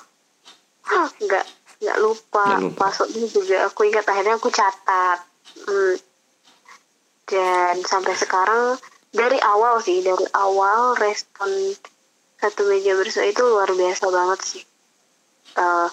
nggak 1.26 1.46
nggak 1.82 1.98
lupa, 1.98 2.62
lupa. 2.62 2.78
passwordnya 2.78 3.26
juga 3.26 3.66
aku 3.66 3.90
ingat 3.90 4.06
akhirnya 4.06 4.38
aku 4.38 4.52
catat 4.54 5.18
hmm. 5.66 5.96
dan 7.26 7.74
sampai 7.82 8.14
sekarang 8.14 8.78
dari 9.10 9.40
awal 9.42 9.82
sih 9.82 10.04
dari 10.04 10.24
awal 10.36 10.94
respon 11.00 11.50
satu 12.38 12.70
meja 12.70 12.94
bersua 12.94 13.26
itu 13.26 13.42
luar 13.42 13.70
biasa 13.74 14.04
banget 14.14 14.40
sih 14.46 14.62
uh, 15.58 15.88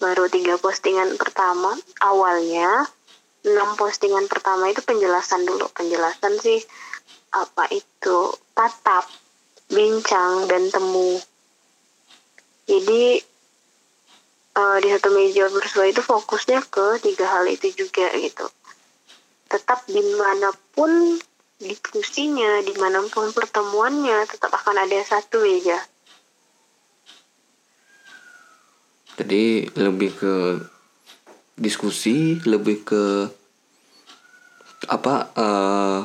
baru 0.00 0.28
tiga 0.32 0.56
postingan 0.58 1.16
pertama 1.20 1.76
awalnya 2.02 2.88
enam 3.44 3.76
postingan 3.76 4.26
pertama 4.26 4.72
itu 4.72 4.80
penjelasan 4.80 5.44
dulu. 5.44 5.68
Penjelasan 5.70 6.40
sih 6.40 6.60
apa 7.34 7.68
itu 7.70 8.32
tatap 8.56 9.04
bincang 9.68 10.48
dan 10.48 10.68
temu. 10.72 11.20
Jadi 12.64 13.20
uh, 14.56 14.78
di 14.80 14.88
satu 14.88 15.08
meja 15.12 15.44
bersua 15.52 15.90
itu 15.92 16.00
fokusnya 16.00 16.64
ke 16.72 17.04
tiga 17.04 17.28
hal 17.28 17.44
itu 17.50 17.68
juga 17.76 18.08
gitu. 18.16 18.48
Tetap 19.52 19.84
di 19.86 20.00
mana 20.16 20.48
pun 20.72 21.20
diskusinya 21.60 22.64
di 22.64 22.74
mana 22.80 23.04
pun 23.12 23.30
pertemuannya 23.30 24.26
tetap 24.26 24.50
akan 24.50 24.88
ada 24.88 24.98
satu 25.04 25.44
meja. 25.44 25.78
Jadi 29.14 29.70
lebih 29.78 30.10
ke 30.18 30.34
diskusi 31.54 32.42
lebih 32.42 32.82
ke 32.82 33.30
apa 34.90 35.32
uh, 35.38 35.98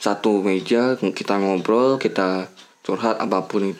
satu 0.00 0.42
meja 0.42 0.98
kita 0.98 1.38
ngobrol 1.38 1.96
kita 1.96 2.50
curhat 2.84 3.16
apa 3.22 3.46
pun 3.48 3.72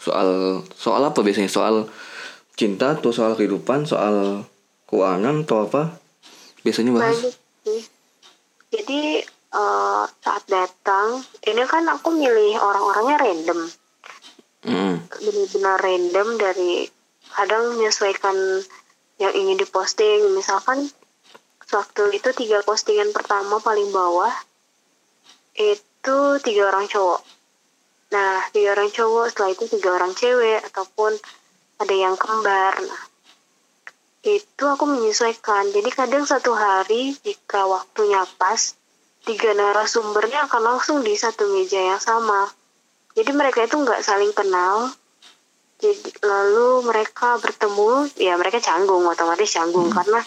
soal 0.00 0.62
soal 0.74 1.02
apa 1.04 1.20
biasanya? 1.20 1.52
Soal 1.52 1.86
cinta 2.56 2.96
atau 2.96 3.12
soal 3.12 3.36
kehidupan? 3.36 3.84
Soal 3.84 4.48
keuangan 4.88 5.44
atau 5.44 5.68
apa? 5.68 6.00
Biasanya 6.64 6.96
bahas. 6.96 7.36
Jadi 8.70 9.22
uh, 9.52 10.04
saat 10.24 10.44
datang 10.48 11.20
ini 11.44 11.62
kan 11.68 11.84
aku 11.86 12.10
milih 12.16 12.56
orang-orangnya 12.58 13.16
random. 13.20 13.60
Mm. 14.60 15.08
benar-benar 15.08 15.80
random 15.80 16.36
dari 16.36 16.84
kadang 17.32 17.80
menyesuaikan 17.80 18.36
yang 19.20 19.36
ingin 19.36 19.60
diposting. 19.60 20.32
Misalkan 20.32 20.88
waktu 21.70 22.02
itu 22.16 22.32
tiga 22.34 22.64
postingan 22.64 23.12
pertama 23.14 23.60
paling 23.60 23.92
bawah 23.92 24.32
itu 25.54 26.18
tiga 26.40 26.72
orang 26.72 26.88
cowok. 26.88 27.20
Nah 28.10 28.48
tiga 28.50 28.74
orang 28.74 28.90
cowok 28.90 29.30
setelah 29.30 29.50
itu 29.52 29.64
tiga 29.70 29.88
orang 29.94 30.12
cewek 30.16 30.64
ataupun 30.72 31.12
ada 31.78 31.94
yang 31.94 32.16
kembar. 32.16 32.74
Nah 32.80 33.02
itu 34.24 34.64
aku 34.64 34.84
menyesuaikan. 34.88 35.68
Jadi 35.72 35.90
kadang 35.92 36.24
satu 36.24 36.56
hari 36.56 37.16
jika 37.20 37.68
waktunya 37.68 38.24
pas 38.40 38.74
tiga 39.24 39.52
narasumbernya 39.52 40.48
akan 40.48 40.62
langsung 40.74 41.04
di 41.04 41.12
satu 41.12 41.44
meja 41.52 41.80
yang 41.80 42.00
sama. 42.00 42.48
Jadi 43.12 43.30
mereka 43.36 43.68
itu 43.68 43.76
nggak 43.76 44.00
saling 44.00 44.32
kenal 44.32 44.92
lalu 46.20 46.84
mereka 46.84 47.40
bertemu 47.40 48.08
ya 48.20 48.36
mereka 48.36 48.60
canggung 48.60 49.04
otomatis 49.08 49.50
canggung. 49.50 49.88
Hmm. 49.88 49.96
karena 49.96 50.20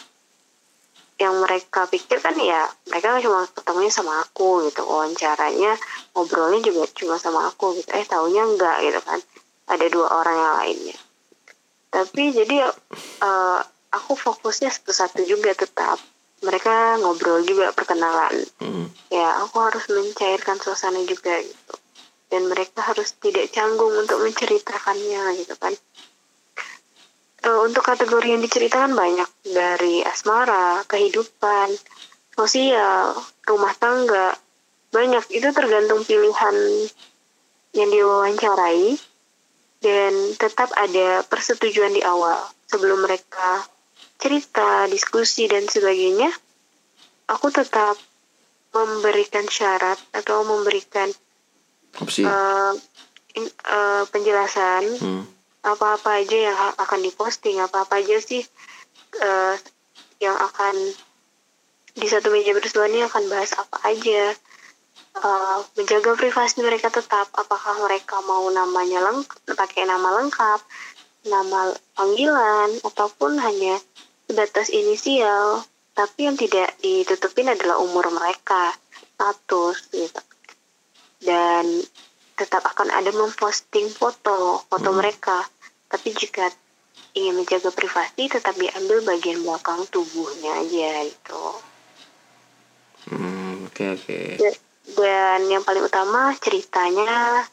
yang 1.22 1.38
mereka 1.40 1.86
pikir 1.88 2.20
kan 2.20 2.34
ya 2.42 2.66
mereka 2.90 3.22
cuma 3.22 3.46
ketemunya 3.46 3.94
sama 3.94 4.26
aku 4.26 4.66
gitu. 4.68 4.82
Wawancaranya 4.84 5.78
ngobrolnya 6.18 6.60
juga 6.66 6.90
cuma 6.98 7.16
sama 7.22 7.48
aku 7.48 7.78
gitu. 7.78 7.90
Eh 7.94 8.04
taunya 8.04 8.44
enggak 8.44 8.82
gitu 8.82 9.00
kan. 9.06 9.20
Ada 9.70 9.86
dua 9.94 10.08
orang 10.10 10.36
yang 10.36 10.56
lainnya. 10.60 10.98
Tapi 11.94 12.24
jadi 12.34 12.66
uh, 13.22 13.62
aku 13.94 14.18
fokusnya 14.18 14.74
satu-satu 14.74 15.22
juga 15.30 15.54
tetap. 15.54 16.02
Mereka 16.44 17.00
ngobrol 17.00 17.46
juga 17.46 17.72
perkenalan. 17.72 18.36
Hmm. 18.60 18.90
ya 19.14 19.46
aku 19.46 19.62
harus 19.62 19.86
mencairkan 19.94 20.58
suasana 20.58 21.06
juga 21.06 21.38
gitu 21.38 21.83
dan 22.34 22.50
mereka 22.50 22.82
harus 22.82 23.14
tidak 23.22 23.54
canggung 23.54 23.94
untuk 23.94 24.18
menceritakannya 24.26 25.38
gitu 25.38 25.54
kan. 25.54 25.78
Uh, 27.46 27.62
untuk 27.62 27.86
kategori 27.86 28.26
yang 28.26 28.42
diceritakan 28.42 28.98
banyak. 28.98 29.30
Dari 29.46 30.02
asmara 30.02 30.82
kehidupan 30.90 31.78
sosial 32.34 33.14
rumah 33.46 33.78
tangga. 33.78 34.34
Banyak. 34.90 35.30
Itu 35.30 35.54
tergantung 35.54 36.02
pilihan 36.10 36.58
yang 37.78 37.90
diwawancarai. 37.94 38.98
Dan 39.78 40.34
tetap 40.42 40.74
ada 40.74 41.22
persetujuan 41.30 41.94
di 41.94 42.02
awal. 42.02 42.42
Sebelum 42.66 43.06
mereka 43.06 43.62
cerita 44.18 44.90
diskusi 44.90 45.46
dan 45.46 45.70
sebagainya 45.70 46.32
aku 47.30 47.52
tetap 47.54 48.00
memberikan 48.74 49.46
syarat 49.46 50.00
atau 50.16 50.42
memberikan 50.48 51.12
opsi. 52.02 52.26
Uh, 52.26 52.74
in, 53.38 53.46
uh, 53.70 54.04
penjelasan. 54.10 54.86
Hmm. 55.00 55.26
apa-apa 55.64 56.20
aja 56.20 56.52
yang 56.52 56.58
akan 56.76 57.00
diposting 57.08 57.56
apa-apa 57.56 58.04
aja 58.04 58.20
sih 58.20 58.44
uh, 59.24 59.56
yang 60.20 60.36
akan 60.36 60.76
di 61.96 62.04
satu 62.04 62.36
meja 62.36 62.52
bersua 62.52 62.92
ini 62.92 63.00
akan 63.00 63.32
bahas 63.32 63.56
apa 63.56 63.80
aja. 63.88 64.36
Uh, 65.14 65.64
menjaga 65.80 66.20
privasi 66.20 66.60
mereka 66.66 66.92
tetap. 66.92 67.32
Apakah 67.32 67.80
mereka 67.80 68.20
mau 68.28 68.44
namanya 68.52 69.08
lengkap 69.08 69.56
pakai 69.56 69.88
nama 69.88 70.20
lengkap 70.20 70.60
nama 71.32 71.72
panggilan 71.96 72.84
ataupun 72.84 73.40
hanya 73.40 73.80
sebatas 74.28 74.68
inisial. 74.68 75.64
Tapi 75.96 76.28
yang 76.28 76.36
tidak 76.36 76.76
ditutupin 76.84 77.48
adalah 77.48 77.80
umur 77.80 78.10
mereka. 78.12 78.76
Status 79.16 79.88
gitu 79.96 80.33
dan 81.24 81.66
tetap 82.36 82.64
akan 82.68 82.92
ada 82.92 83.12
memposting 83.16 83.90
foto 83.90 84.64
foto 84.68 84.90
hmm. 84.92 84.98
mereka. 85.00 85.42
Tapi 85.88 86.10
jika 86.14 86.50
ingin 87.14 87.38
menjaga 87.38 87.70
privasi 87.70 88.26
tetap 88.26 88.58
diambil 88.58 89.06
bagian 89.06 89.46
belakang 89.46 89.86
tubuhnya 89.94 90.66
aja 90.66 91.06
itu 91.06 91.46
hmm, 93.10 93.70
oke 93.70 93.74
okay, 93.74 93.88
oke. 93.94 94.18
Okay. 94.42 94.54
dan 94.98 95.46
yang 95.46 95.62
paling 95.62 95.86
utama 95.86 96.34
ceritanya 96.42 97.46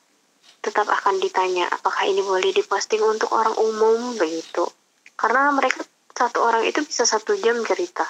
tetap 0.64 0.88
akan 0.88 1.20
ditanya 1.20 1.68
apakah 1.68 2.08
ini 2.08 2.20
boleh 2.20 2.52
diposting 2.52 3.00
untuk 3.00 3.32
orang 3.32 3.56
umum? 3.56 4.12
Begitu. 4.20 4.68
Karena 5.16 5.48
mereka 5.56 5.80
satu 6.12 6.44
orang 6.44 6.68
itu 6.68 6.84
bisa 6.84 7.08
satu 7.08 7.32
jam 7.40 7.64
cerita 7.64 8.04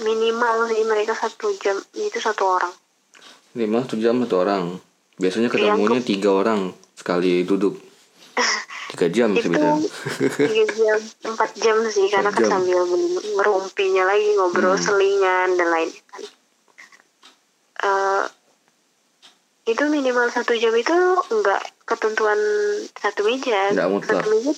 minimal 0.00 0.68
sih 0.68 0.82
mereka 0.84 1.12
satu 1.12 1.52
jam 1.56 1.76
itu 1.94 2.18
satu 2.18 2.44
orang. 2.46 2.72
Lima 3.54 3.84
satu 3.84 3.96
jam 3.96 4.20
satu 4.24 4.36
orang. 4.40 4.80
Biasanya 5.20 5.52
ketemunya 5.52 6.00
tiga 6.00 6.30
orang 6.32 6.72
sekali 6.96 7.44
duduk. 7.44 7.76
Tiga 8.90 9.06
jam 9.06 9.30
itu 9.38 9.46
sebenarnya. 9.46 9.86
tiga 10.34 10.64
jam 10.74 10.98
empat 11.30 11.50
jam 11.60 11.76
sih 11.86 12.10
karena 12.10 12.34
kan 12.34 12.42
sambil 12.42 12.82
merumpinya 13.38 14.02
lagi 14.08 14.34
ngobrol 14.34 14.74
Hmm. 14.74 14.82
selingan 14.82 15.48
dan 15.54 15.68
lain 15.70 15.90
kan 16.10 16.22
Eh, 17.80 18.24
itu 19.64 19.84
minimal 19.88 20.28
satu 20.28 20.52
jam 20.52 20.74
itu 20.76 20.92
enggak 21.32 21.64
ketentuan 21.88 22.36
satu 22.92 23.24
meja. 23.24 23.72
Satu 23.72 24.28
meja 24.36 24.52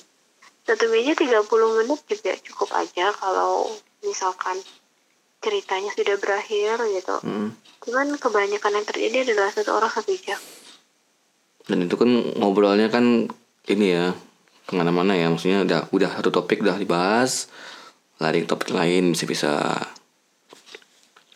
satu 0.63 0.85
meja 0.91 1.11
30 1.15 1.43
menit 1.79 1.99
juga 2.07 2.33
cukup 2.39 2.69
aja 2.75 3.11
kalau 3.15 3.67
misalkan 4.03 4.59
ceritanya 5.43 5.91
sudah 5.91 6.15
berakhir 6.17 6.79
gitu. 6.79 7.15
Hmm. 7.21 7.51
cuman 7.83 8.15
kebanyakan 8.15 8.79
yang 8.79 8.87
terjadi 8.87 9.17
adalah 9.27 9.51
satu 9.51 9.75
orang 9.75 9.91
satu 9.91 10.15
jam. 10.15 10.39
Dan 11.67 11.83
itu 11.83 11.99
kan 11.99 12.07
ngobrolnya 12.39 12.87
kan 12.87 13.27
ini 13.67 13.87
ya 13.91 14.15
ke 14.63 14.71
mana-mana 14.71 15.19
ya. 15.19 15.27
Maksudnya 15.27 15.67
udah 15.67 15.91
udah 15.91 16.09
satu 16.15 16.31
topik 16.31 16.63
udah 16.63 16.79
dibahas. 16.79 17.51
Lari 18.23 18.43
ke 18.43 18.47
topik 18.47 18.71
lain 18.71 19.11
bisa 19.11 19.27
bisa. 19.27 19.51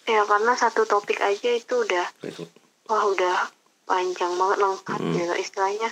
Ya 0.08 0.24
karena 0.24 0.56
satu 0.56 0.88
topik 0.88 1.20
aja 1.20 1.52
itu 1.52 1.84
udah 1.84 2.08
gitu 2.24 2.48
wah 2.88 3.04
udah 3.04 3.52
panjang 3.84 4.32
banget 4.40 4.58
lengkap 4.64 5.00
Hmm. 5.04 5.14
gitu. 5.20 5.34
Istilahnya 5.36 5.90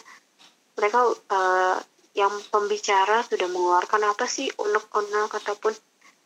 mereka 0.80 1.00
eh, 1.12 1.76
yang 2.16 2.32
pembicara 2.48 3.28
sudah 3.28 3.48
mengeluarkan 3.52 4.08
apa 4.08 4.24
sih 4.24 4.48
unek-unek 4.56 5.36
ataupun 5.36 5.76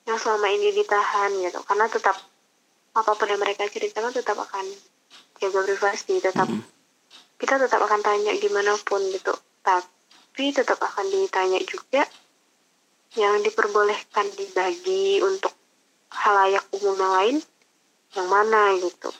yang 0.10 0.18
selama 0.18 0.50
ini 0.50 0.74
ditahan 0.74 1.30
gitu. 1.38 1.62
Karena 1.62 1.86
tetap 1.86 2.18
apa 2.98 3.12
pun 3.14 3.30
yang 3.30 3.38
mereka 3.38 3.70
ceritakan 3.70 4.10
tetap 4.10 4.42
akan 4.42 4.66
jaga 5.38 5.60
privasi 5.70 6.18
tetap 6.18 6.50
Hmm. 6.50 6.66
kita 7.38 7.56
tetap 7.62 7.80
akan 7.86 8.02
tanya 8.02 8.34
gimana 8.42 8.74
pun 8.82 9.00
gitu. 9.14 9.32
Tapi 9.62 10.46
tetap 10.50 10.82
akan 10.82 11.06
ditanya 11.08 11.62
juga 11.62 12.04
yang 13.14 13.42
diperbolehkan 13.46 14.28
dibagi 14.34 15.22
untuk 15.22 15.54
halayak 16.10 16.66
umum 16.74 16.98
yang 16.98 17.14
lain 17.14 17.36
yang 18.18 18.28
mana 18.28 18.74
gitu. 18.82 19.14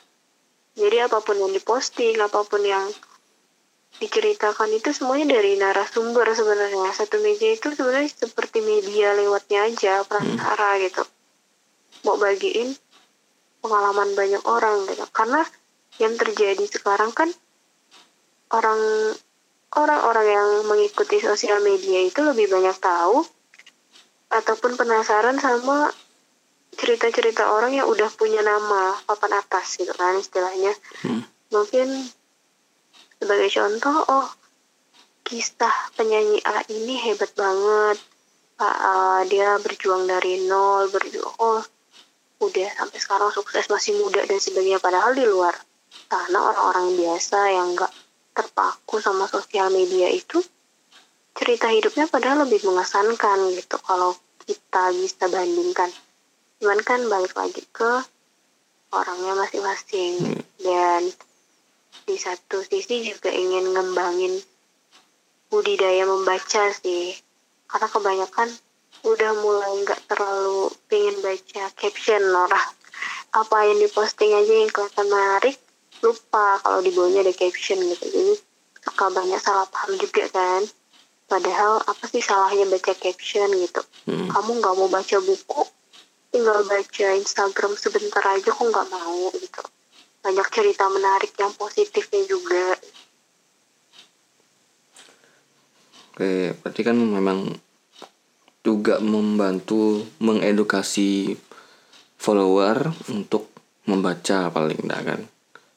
Jadi 0.74 0.96
apa 1.06 1.22
pun 1.22 1.38
yang 1.38 1.54
diposting 1.54 2.18
apa 2.18 2.42
pun 2.42 2.62
yang 2.66 2.90
diceritakan 3.98 4.70
itu 4.70 4.94
semuanya 4.94 5.34
dari 5.40 5.58
narasumber 5.58 6.30
sebenarnya. 6.30 6.94
Satu 6.94 7.18
meja 7.18 7.50
itu 7.50 7.74
sebenarnya 7.74 8.06
seperti 8.06 8.62
media 8.62 9.12
lewatnya 9.18 9.66
aja 9.66 10.06
perantara 10.06 10.78
gitu. 10.78 11.02
Mau 12.06 12.16
bagiin 12.16 12.72
pengalaman 13.60 14.14
banyak 14.14 14.42
orang 14.46 14.86
gitu. 14.86 15.04
Karena 15.10 15.42
yang 15.98 16.14
terjadi 16.16 16.64
sekarang 16.70 17.10
kan 17.12 17.28
orang 18.54 18.80
orang-orang 19.74 20.26
yang 20.26 20.48
mengikuti 20.66 21.18
sosial 21.22 21.62
media 21.62 22.02
itu 22.02 22.22
lebih 22.22 22.50
banyak 22.50 22.74
tahu 22.78 23.22
ataupun 24.30 24.78
penasaran 24.78 25.38
sama 25.42 25.90
cerita-cerita 26.74 27.50
orang 27.50 27.74
yang 27.74 27.86
udah 27.90 28.06
punya 28.14 28.40
nama 28.46 28.94
papan 29.04 29.42
atas 29.42 29.76
gitu 29.78 29.90
kan 29.94 30.14
istilahnya. 30.16 30.72
Hmm. 31.02 31.26
mungkin 31.50 31.90
sebagai 33.20 33.52
contoh 33.52 33.96
oh 34.08 34.28
kisah 35.28 35.92
penyanyi 35.94 36.42
A 36.42 36.64
ini 36.72 36.98
hebat 36.98 37.30
banget. 37.36 38.00
Pak, 38.58 38.76
eh, 38.76 39.20
dia 39.30 39.56
berjuang 39.60 40.08
dari 40.08 40.48
nol 40.48 40.90
berjuang 40.90 41.36
oh 41.38 41.62
udah 42.40 42.70
sampai 42.72 42.98
sekarang 42.98 43.30
sukses 43.30 43.68
masih 43.68 44.00
muda 44.00 44.24
dan 44.24 44.40
sebagainya. 44.40 44.80
Padahal 44.80 45.12
di 45.12 45.28
luar 45.28 45.52
sana 46.10 46.50
orang-orang 46.50 46.96
biasa 46.96 47.38
yang 47.52 47.76
nggak 47.76 47.92
terpaku 48.34 48.98
sama 48.98 49.28
sosial 49.28 49.68
media 49.68 50.08
itu 50.08 50.40
cerita 51.36 51.70
hidupnya 51.70 52.08
padahal 52.10 52.48
lebih 52.48 52.64
mengesankan 52.66 53.52
gitu 53.54 53.76
kalau 53.84 54.16
kita 54.48 54.90
bisa 54.96 55.28
bandingkan. 55.28 55.92
Cuman 56.58 56.80
kan 56.82 57.00
balik 57.06 57.32
lagi 57.36 57.62
ke 57.70 58.02
orangnya 58.90 59.38
masing-masing 59.38 60.42
dan 60.58 61.06
di 62.06 62.16
satu 62.16 62.62
sisi 62.64 63.06
juga 63.08 63.28
ingin 63.32 63.74
ngembangin 63.74 64.34
budidaya 65.50 66.06
membaca 66.06 66.72
sih. 66.76 67.16
Karena 67.70 67.86
kebanyakan 67.86 68.48
udah 69.06 69.32
mulai 69.40 69.72
nggak 69.86 70.00
terlalu 70.10 70.70
pengen 70.90 71.16
baca 71.24 71.64
caption 71.72 72.22
orang 72.34 72.68
apa 73.30 73.56
yang 73.70 73.78
diposting 73.78 74.34
aja 74.34 74.54
yang 74.66 74.70
kelihatan 74.74 75.06
menarik 75.06 75.56
lupa 76.02 76.58
kalau 76.60 76.82
di 76.82 76.90
bawahnya 76.90 77.24
ada 77.24 77.34
caption 77.34 77.78
gitu. 77.78 78.04
Jadi 78.06 78.34
suka 78.84 79.06
banyak 79.12 79.40
salah 79.40 79.68
paham 79.70 79.96
juga 79.96 80.26
kan. 80.32 80.62
Padahal 81.30 81.78
apa 81.86 82.04
sih 82.10 82.18
salahnya 82.18 82.66
baca 82.66 82.90
caption 82.98 83.48
gitu? 83.54 83.82
Hmm. 84.10 84.26
kamu 84.26 84.58
nggak 84.58 84.74
mau 84.74 84.88
baca 84.90 85.16
buku 85.22 85.62
tinggal 86.30 86.62
baca 86.66 87.06
Instagram 87.18 87.72
sebentar 87.76 88.22
aja 88.26 88.50
kok 88.50 88.64
nggak 88.64 88.88
mau 88.90 89.30
gitu 89.34 89.62
banyak 90.20 90.48
cerita 90.52 90.84
menarik 90.92 91.32
yang 91.40 91.52
positifnya 91.56 92.22
juga 92.28 92.76
Oke, 96.20 96.52
berarti 96.60 96.84
kan 96.84 97.00
memang 97.00 97.48
juga 98.60 99.00
membantu 99.00 100.04
mengedukasi 100.20 101.32
follower 102.20 102.92
untuk 103.08 103.48
membaca 103.88 104.52
paling 104.52 104.84
enggak 104.84 105.02
kan. 105.08 105.20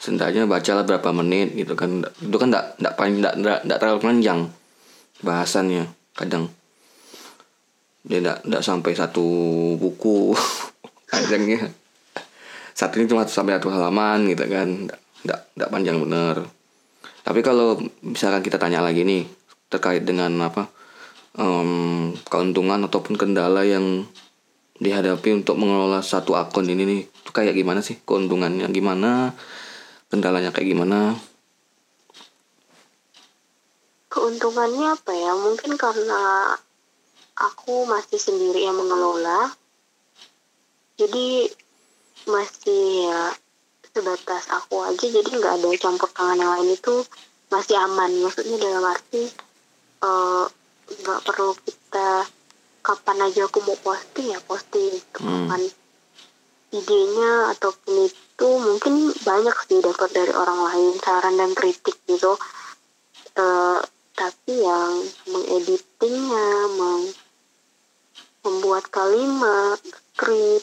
Seenggaknya 0.04 0.44
bacalah 0.44 0.84
berapa 0.84 1.16
menit 1.16 1.56
gitu 1.56 1.80
kan. 1.80 2.04
Itu 2.20 2.36
kan 2.36 2.52
enggak 2.52 2.76
enggak 2.76 2.96
paling 3.00 3.16
enggak, 3.24 3.36
enggak, 3.40 3.80
terlalu 3.80 4.00
panjang 4.04 4.40
bahasannya 5.24 5.88
kadang. 6.20 6.52
Dia 8.04 8.20
enggak 8.20 8.44
enggak 8.44 8.64
sampai 8.68 8.92
satu 9.00 9.26
buku 9.80 10.36
kadangnya. 11.12 11.72
Satu 12.74 12.98
ini 12.98 13.06
cuma 13.06 13.26
sampai 13.30 13.58
satu 13.58 13.70
halaman 13.70 14.26
gitu 14.30 14.46
kan. 14.50 14.90
Enggak, 15.24 15.40
enggak 15.56 15.70
panjang 15.70 15.98
bener. 16.02 16.36
Tapi 17.24 17.40
kalau 17.40 17.80
misalkan 18.04 18.44
kita 18.44 18.60
tanya 18.60 18.84
lagi 18.84 19.08
nih 19.08 19.24
terkait 19.72 20.04
dengan 20.04 20.30
apa 20.44 20.68
em, 21.40 22.12
keuntungan 22.28 22.84
ataupun 22.86 23.16
kendala 23.16 23.64
yang 23.64 24.06
dihadapi 24.78 25.32
untuk 25.32 25.56
mengelola 25.56 26.04
satu 26.04 26.36
akun 26.36 26.68
ini 26.68 26.84
nih 26.84 27.02
itu 27.08 27.32
kayak 27.32 27.56
gimana 27.56 27.80
sih? 27.80 28.02
Keuntungannya 28.04 28.68
gimana? 28.74 29.32
Kendalanya 30.12 30.52
kayak 30.52 30.76
gimana? 30.76 31.16
Keuntungannya 34.12 34.94
apa 34.94 35.12
ya? 35.16 35.32
Mungkin 35.34 35.74
karena 35.80 36.54
aku 37.40 37.88
masih 37.90 38.20
sendiri 38.20 38.62
yang 38.68 38.78
mengelola. 38.78 39.50
Jadi 41.00 41.50
masih 42.28 43.10
ya 43.10 43.22
sebatas 43.94 44.50
aku 44.50 44.82
aja 44.82 45.06
jadi 45.06 45.30
nggak 45.30 45.54
ada 45.62 45.70
campur 45.78 46.10
tangan 46.12 46.40
yang 46.40 46.52
lain 46.58 46.74
itu 46.74 47.06
masih 47.54 47.78
aman 47.78 48.10
maksudnya 48.26 48.58
dalam 48.58 48.84
arti 48.90 49.24
eh, 50.04 50.46
nggak 51.04 51.20
perlu 51.24 51.54
kita 51.64 52.26
kapan 52.84 53.18
aja 53.30 53.48
aku 53.48 53.64
mau 53.64 53.78
posting 53.80 54.34
ya 54.34 54.40
posting 54.44 54.92
gitu. 54.98 55.20
Hmm. 55.22 55.48
kapan 55.48 55.62
idenya 56.74 57.54
ataupun 57.54 58.10
itu 58.10 58.50
mungkin 58.50 59.14
banyak 59.22 59.58
sih 59.70 59.80
dapat 59.80 60.10
dari 60.10 60.34
orang 60.34 60.60
lain 60.74 60.98
saran 61.00 61.38
dan 61.38 61.54
kritik 61.54 61.96
gitu 62.10 62.34
Eh, 63.34 63.82
tapi 64.14 64.54
yang 64.62 64.94
mengeditingnya 65.26 66.50
meng- 66.78 67.18
membuat 68.46 68.86
kalimat 68.94 69.82
skrip 70.14 70.62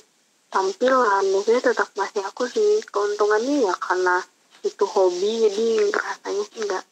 tampilan. 0.50 1.24
Biasanya 1.30 1.62
tetap 1.72 1.88
masih 1.96 2.22
aku 2.26 2.44
sih. 2.50 2.82
Keuntungannya 2.90 3.70
ya 3.70 3.74
karena 3.78 4.20
itu 4.60 4.84
hobi 4.84 5.48
jadi 5.48 5.66
rasanya 5.88 6.44
sih 6.52 6.60
nggak 6.68 6.84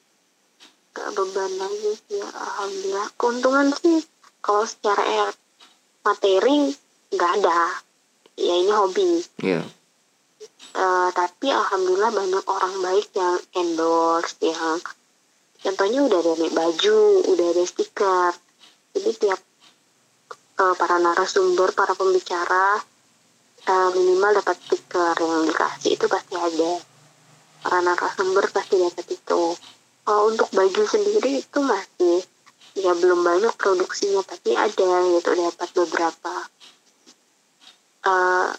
nggak 0.97 1.09
beban 1.15 1.53
lagi 1.61 1.91
sih 2.09 2.17
ya, 2.17 2.29
alhamdulillah. 2.33 3.09
Keuntungan 3.19 3.67
sih 3.77 3.99
kalau 4.41 4.65
secara 4.65 5.03
eh, 5.05 5.31
materi 6.07 6.73
nggak 7.13 7.33
ada. 7.43 7.61
Ya 8.39 8.55
ini 8.55 8.73
hobi. 8.73 9.27
Ya 9.43 9.61
Eh, 10.79 11.11
tapi 11.11 11.51
alhamdulillah 11.51 12.15
banyak 12.15 12.45
orang 12.47 12.75
baik 12.79 13.11
yang 13.19 13.35
endorse 13.59 14.39
yang 14.39 14.79
contohnya 15.59 16.07
udah 16.07 16.19
ada 16.23 16.33
nih 16.39 16.53
baju 16.55 16.99
udah 17.35 17.47
ada 17.51 17.65
stiker. 17.67 18.31
Jadi 18.95 19.11
tiap 19.19 19.41
eh, 20.63 20.75
para 20.79 20.97
narasumber 21.03 21.75
para 21.75 21.99
pembicara 21.99 22.79
uh, 23.69 23.89
minimal 23.93 24.41
dapat 24.41 24.57
stiker 24.65 25.15
yang 25.21 25.45
dikasih 25.45 25.91
itu 25.95 26.07
pasti 26.09 26.35
ada. 26.35 26.73
Karena 27.63 27.93
narasumber 27.93 28.45
pasti 28.49 28.75
dapat 28.81 29.07
itu. 29.13 29.43
Kalau 30.09 30.23
untuk 30.33 30.49
baju 30.57 30.83
sendiri 30.89 31.45
itu 31.45 31.59
masih 31.61 32.25
ya 32.79 32.95
belum 32.95 33.27
banyak 33.27 33.53
produksinya 33.59 34.25
tapi 34.25 34.57
ada 34.57 34.89
gitu 35.13 35.31
dapat 35.37 35.69
beberapa. 35.77 36.35
Uh, 38.09 38.57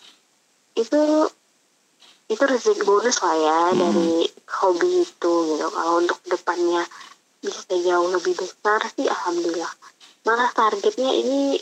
itu 0.78 1.02
itu 2.30 2.44
rezeki 2.46 2.86
bonus 2.86 3.18
lah 3.26 3.34
ya 3.34 3.60
hmm. 3.74 3.78
dari 3.82 4.30
hobi 4.62 4.90
itu 5.02 5.34
gitu. 5.58 5.68
Kalau 5.74 5.94
untuk 5.98 6.20
depannya 6.30 6.86
bisa 7.42 7.66
jauh 7.66 8.10
lebih 8.14 8.38
besar 8.38 8.86
sih 8.94 9.10
alhamdulillah. 9.10 9.74
Malah 10.28 10.54
targetnya 10.54 11.10
ini 11.10 11.58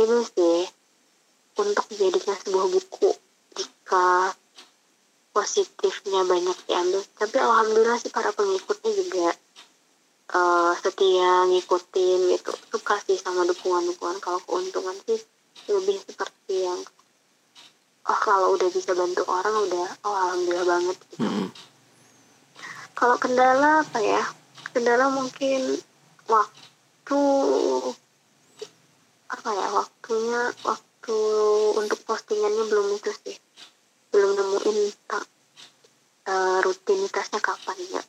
ini 0.00 0.18
sih 0.24 0.64
untuk 1.58 1.86
jadikan 1.94 2.36
sebuah 2.42 2.66
buku 2.70 3.10
jika 3.54 4.34
positifnya 5.34 6.26
banyak 6.26 6.58
diambil 6.66 7.02
tapi 7.18 7.36
alhamdulillah 7.38 7.98
sih 7.98 8.10
para 8.10 8.30
pengikutnya 8.30 8.92
juga 8.94 9.28
uh, 10.34 10.72
setia 10.78 11.50
ngikutin 11.50 12.20
gitu 12.38 12.52
suka 12.70 12.98
sih 13.02 13.18
sama 13.18 13.46
dukungan-dukungan 13.46 14.18
kalau 14.22 14.38
keuntungan 14.46 14.94
sih 15.06 15.18
lebih 15.70 15.98
seperti 16.02 16.66
yang 16.66 16.80
oh 18.04 18.18
kalau 18.20 18.52
udah 18.54 18.68
bisa 18.68 18.92
bantu 18.92 19.22
orang 19.26 19.54
udah 19.70 19.86
oh 20.04 20.14
alhamdulillah 20.14 20.66
banget 20.66 20.96
gitu. 21.10 21.24
Hmm. 21.24 21.48
Kalau 22.94 23.18
kendala 23.18 23.82
apa 23.82 23.98
ya? 23.98 24.22
Kendala 24.70 25.10
mungkin 25.10 25.82
waktu 26.30 27.22
apa 29.34 29.48
ya 29.50 29.66
waktunya 29.74 30.42
waktu 30.62 30.93
untuk 31.76 32.00
postingannya 32.06 32.64
belum 32.70 32.86
itu 32.96 33.10
sih. 33.12 33.36
Belum 34.08 34.32
nemuin 34.38 34.78
uh, 36.30 36.58
rutinitasnya 36.64 37.40
kapan 37.42 37.76
ya? 37.92 38.02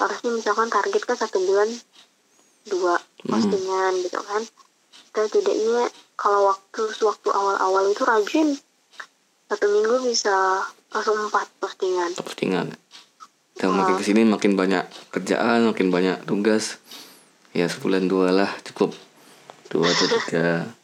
Harusnya 0.00 0.30
misalkan 0.32 0.72
target 0.72 1.02
kan 1.04 1.18
satu 1.18 1.42
bulan 1.44 1.68
dua 2.70 2.96
hmm. 2.96 3.28
postingan 3.28 3.92
hmm. 3.98 4.02
gitu 4.08 4.20
kan. 4.24 4.42
Kita 5.10 5.26
tidaknya 5.26 5.90
kalau 6.14 6.54
waktu 6.54 6.82
waktu 7.02 7.28
awal-awal 7.28 7.84
itu 7.90 8.02
rajin 8.06 8.48
satu 9.50 9.66
minggu 9.66 10.06
bisa 10.06 10.62
langsung 10.94 11.18
empat 11.18 11.50
postingan. 11.58 12.14
Postingan. 12.14 12.66
Dan 13.58 13.76
makin 13.76 14.00
ke 14.00 14.04
sini 14.06 14.24
makin 14.24 14.56
banyak 14.56 14.88
kerjaan 15.12 15.68
makin 15.68 15.92
banyak 15.92 16.24
tugas. 16.24 16.80
Ya 17.50 17.66
sebulan 17.66 18.06
dua 18.06 18.30
lah 18.32 18.50
cukup. 18.64 18.94
Dua 19.68 19.90
atau 19.90 20.06
tiga 20.06 20.79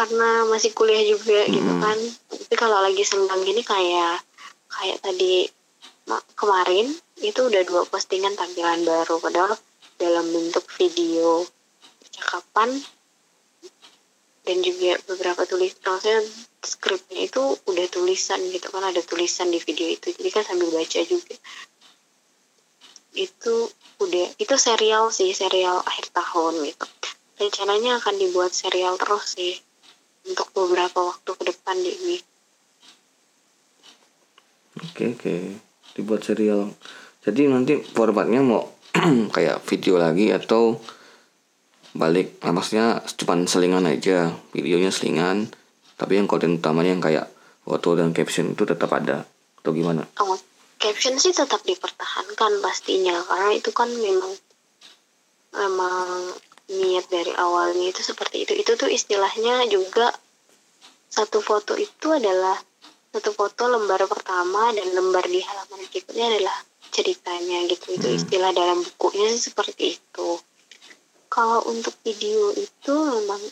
karena 0.00 0.48
masih 0.48 0.72
kuliah 0.72 1.04
juga 1.04 1.44
hmm. 1.44 1.52
gitu 1.52 1.72
kan. 1.76 1.98
Tapi 2.32 2.54
kalau 2.56 2.80
lagi 2.80 3.04
senggang 3.04 3.44
gini 3.44 3.60
kayak 3.60 4.24
kayak 4.72 4.96
tadi 5.04 5.44
kemarin 6.32 6.88
itu 7.20 7.40
udah 7.44 7.62
dua 7.68 7.84
postingan 7.84 8.32
tampilan 8.32 8.80
baru. 8.88 9.20
Padahal 9.20 9.52
dalam 10.00 10.24
bentuk 10.32 10.64
video 10.80 11.44
percakapan 12.00 12.80
dan 14.48 14.56
juga 14.64 14.96
beberapa 15.04 15.44
tulis 15.44 15.76
maksudnya 15.84 16.24
skripnya 16.64 17.28
itu 17.28 17.60
udah 17.68 17.86
tulisan 17.92 18.40
gitu 18.48 18.72
kan 18.72 18.88
ada 18.88 19.04
tulisan 19.04 19.52
di 19.52 19.60
video 19.60 19.84
itu. 19.84 20.16
Jadi 20.16 20.28
kan 20.32 20.48
sambil 20.48 20.72
baca 20.72 21.00
juga. 21.04 21.36
Itu 23.12 23.68
udah 24.00 24.26
itu 24.40 24.54
serial 24.56 25.12
sih 25.12 25.36
serial 25.36 25.84
akhir 25.84 26.08
tahun 26.16 26.56
gitu. 26.72 26.88
Rencananya 27.36 28.00
akan 28.00 28.16
dibuat 28.16 28.56
serial 28.56 28.96
terus 28.96 29.36
sih 29.36 29.60
untuk 30.28 30.48
beberapa 30.52 31.00
waktu 31.14 31.30
ke 31.32 31.44
depan 31.48 31.76
di 31.80 31.92
ini 31.94 32.18
oke 35.00 35.04
oke. 35.16 35.34
Dibuat 35.96 36.20
serial. 36.22 36.70
Jadi 37.24 37.48
nanti 37.48 37.80
formatnya 37.80 38.40
mau 38.44 38.68
kayak 39.34 39.64
video 39.64 39.96
lagi 39.96 40.32
atau 40.32 40.76
balik. 41.96 42.40
Nah, 42.44 42.52
maksudnya 42.54 43.00
cuma 43.16 43.40
selingan 43.48 43.88
aja. 43.88 44.32
Videonya 44.52 44.92
selingan 44.92 45.50
tapi 46.00 46.16
yang 46.16 46.24
konten 46.24 46.56
utamanya 46.56 46.96
yang 46.96 47.04
kayak 47.04 47.26
foto 47.60 47.92
dan 47.92 48.16
caption 48.16 48.56
itu 48.56 48.64
tetap 48.64 48.88
ada. 48.92 49.28
Atau 49.60 49.76
gimana? 49.76 50.08
Oh, 50.16 50.36
caption 50.80 51.20
sih 51.20 51.36
tetap 51.36 51.60
dipertahankan 51.64 52.64
pastinya. 52.64 53.20
Karena 53.24 53.52
itu 53.52 53.70
kan 53.72 53.88
memang 53.88 54.32
memang 55.50 56.08
niat 56.70 57.10
dari 57.10 57.34
awalnya 57.34 57.90
itu 57.90 58.00
seperti 58.00 58.46
itu. 58.46 58.52
Itu 58.54 58.78
tuh 58.78 58.86
istilahnya 58.86 59.66
juga 59.66 60.14
satu 61.10 61.42
foto 61.42 61.74
itu 61.74 62.14
adalah 62.14 62.54
satu 63.10 63.34
foto 63.34 63.66
lembar 63.66 64.06
pertama 64.06 64.70
dan 64.70 64.86
lembar 64.94 65.26
di 65.26 65.42
halaman 65.42 65.82
berikutnya 65.90 66.30
adalah 66.30 66.56
ceritanya 66.94 67.66
gitu. 67.66 67.98
Itu 67.98 68.06
hmm. 68.06 68.18
istilah 68.22 68.50
dalam 68.54 68.78
bukunya 68.86 69.34
seperti 69.34 69.98
itu. 69.98 70.38
Kalau 71.30 71.66
untuk 71.66 71.94
video 72.06 72.54
itu 72.54 72.94
memang 72.94 73.42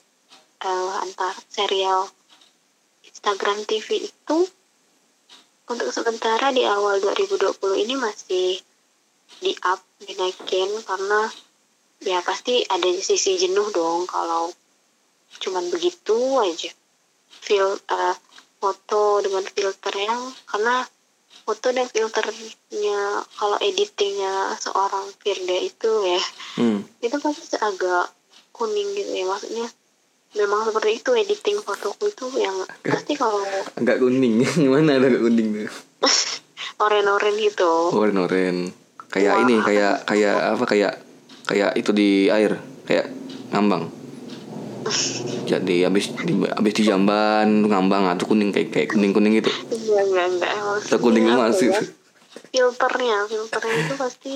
uh, 0.66 1.02
antar 1.02 1.34
serial 1.50 2.10
Instagram 3.06 3.66
TV 3.66 4.10
itu 4.10 4.38
untuk 5.68 5.90
sementara 5.92 6.48
di 6.54 6.64
awal 6.64 7.02
2020 7.02 7.84
ini 7.84 7.94
masih 7.98 8.58
di 9.38 9.52
up 9.62 9.82
dinaikin 10.00 10.70
karena 10.82 11.28
ya 12.02 12.22
pasti 12.22 12.62
ada 12.66 12.86
sisi 12.98 13.38
jenuh 13.38 13.68
dong 13.74 14.06
kalau 14.06 14.50
cuman 15.42 15.68
begitu 15.70 16.16
aja. 16.42 16.70
Feel 17.28 17.78
uh, 17.88 18.16
foto 18.58 19.22
dengan 19.22 19.46
filter 19.46 19.94
yang 19.94 20.22
karena 20.50 20.82
foto 21.48 21.72
dan 21.72 21.88
filternya 21.88 23.24
kalau 23.38 23.56
editingnya 23.62 24.52
seorang 24.60 25.08
Firda 25.16 25.56
itu 25.56 25.92
ya 26.04 26.22
hmm. 26.60 26.80
itu 27.00 27.16
pasti 27.16 27.56
agak 27.56 28.12
kuning 28.52 28.88
gitu 28.98 29.12
ya. 29.14 29.24
Maksudnya 29.24 29.66
memang 30.36 30.68
seperti 30.68 31.00
itu 31.00 31.10
editing 31.16 31.58
fotoku 31.64 32.12
itu 32.12 32.26
yang 32.36 32.52
agak, 32.68 33.00
pasti 33.00 33.12
kalau 33.16 33.40
agak 33.80 33.96
kuning. 34.02 34.44
Gimana 34.62 35.00
agak 35.00 35.24
kuning 35.24 35.48
tuh? 35.64 35.70
Oren-oren 36.84 37.34
gitu. 37.40 37.96
Oren-oren. 37.96 38.70
Kayak 39.08 39.34
Wah, 39.40 39.42
ini 39.48 39.54
kayak 39.64 39.94
kayak 40.04 40.36
apa 40.52 40.64
kayak 40.68 40.94
kayak 41.48 41.72
itu 41.80 41.90
di 41.96 42.28
air 42.28 42.60
kayak 42.84 43.08
ngambang. 43.56 43.88
Jadi 45.48 45.84
habis 45.84 46.12
di, 46.12 46.32
habis 46.44 46.72
di 46.76 46.82
jamban 46.84 47.64
ngambang 47.64 48.08
atau 48.12 48.28
kuning 48.28 48.52
kayak 48.52 48.68
kayak 48.68 48.88
kuning 48.92 49.16
kuning 49.16 49.40
gitu. 49.40 49.48
Iya 49.72 50.04
enggak 50.04 50.52
atau 50.84 50.98
kuning 51.00 51.24
masih 51.24 51.72
ya? 51.72 51.80
filternya 52.48 53.28
filternya 53.28 53.74
itu 53.84 53.94
pasti 53.96 54.34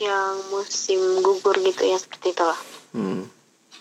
yang 0.00 0.34
musim 0.48 1.20
gugur 1.20 1.54
gitu 1.60 1.82
ya 1.84 1.98
seperti 1.98 2.32
itulah. 2.32 2.60
Hmm. 2.90 3.26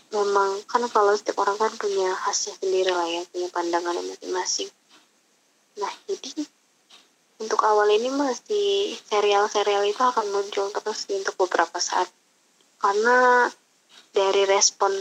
memang 0.09 0.65
kan 0.65 0.81
kalau 0.89 1.13
setiap 1.13 1.45
orang 1.45 1.53
kan 1.53 1.69
punya 1.77 2.09
khasnya 2.17 2.57
sendiri 2.57 2.89
lah 2.89 3.05
ya 3.05 3.21
punya 3.29 3.45
pandangan 3.53 3.93
masing-masing. 3.93 4.69
Nah 5.77 5.93
jadi 6.09 6.49
untuk 7.39 7.63
awal 7.63 7.87
ini 7.87 8.11
masih 8.11 8.99
serial-serial 9.07 9.87
itu 9.87 10.03
akan 10.03 10.27
muncul 10.27 10.67
terus 10.75 11.07
untuk 11.07 11.39
beberapa 11.39 11.79
saat. 11.79 12.11
Karena 12.79 13.47
dari 14.11 14.43
respon 14.43 14.91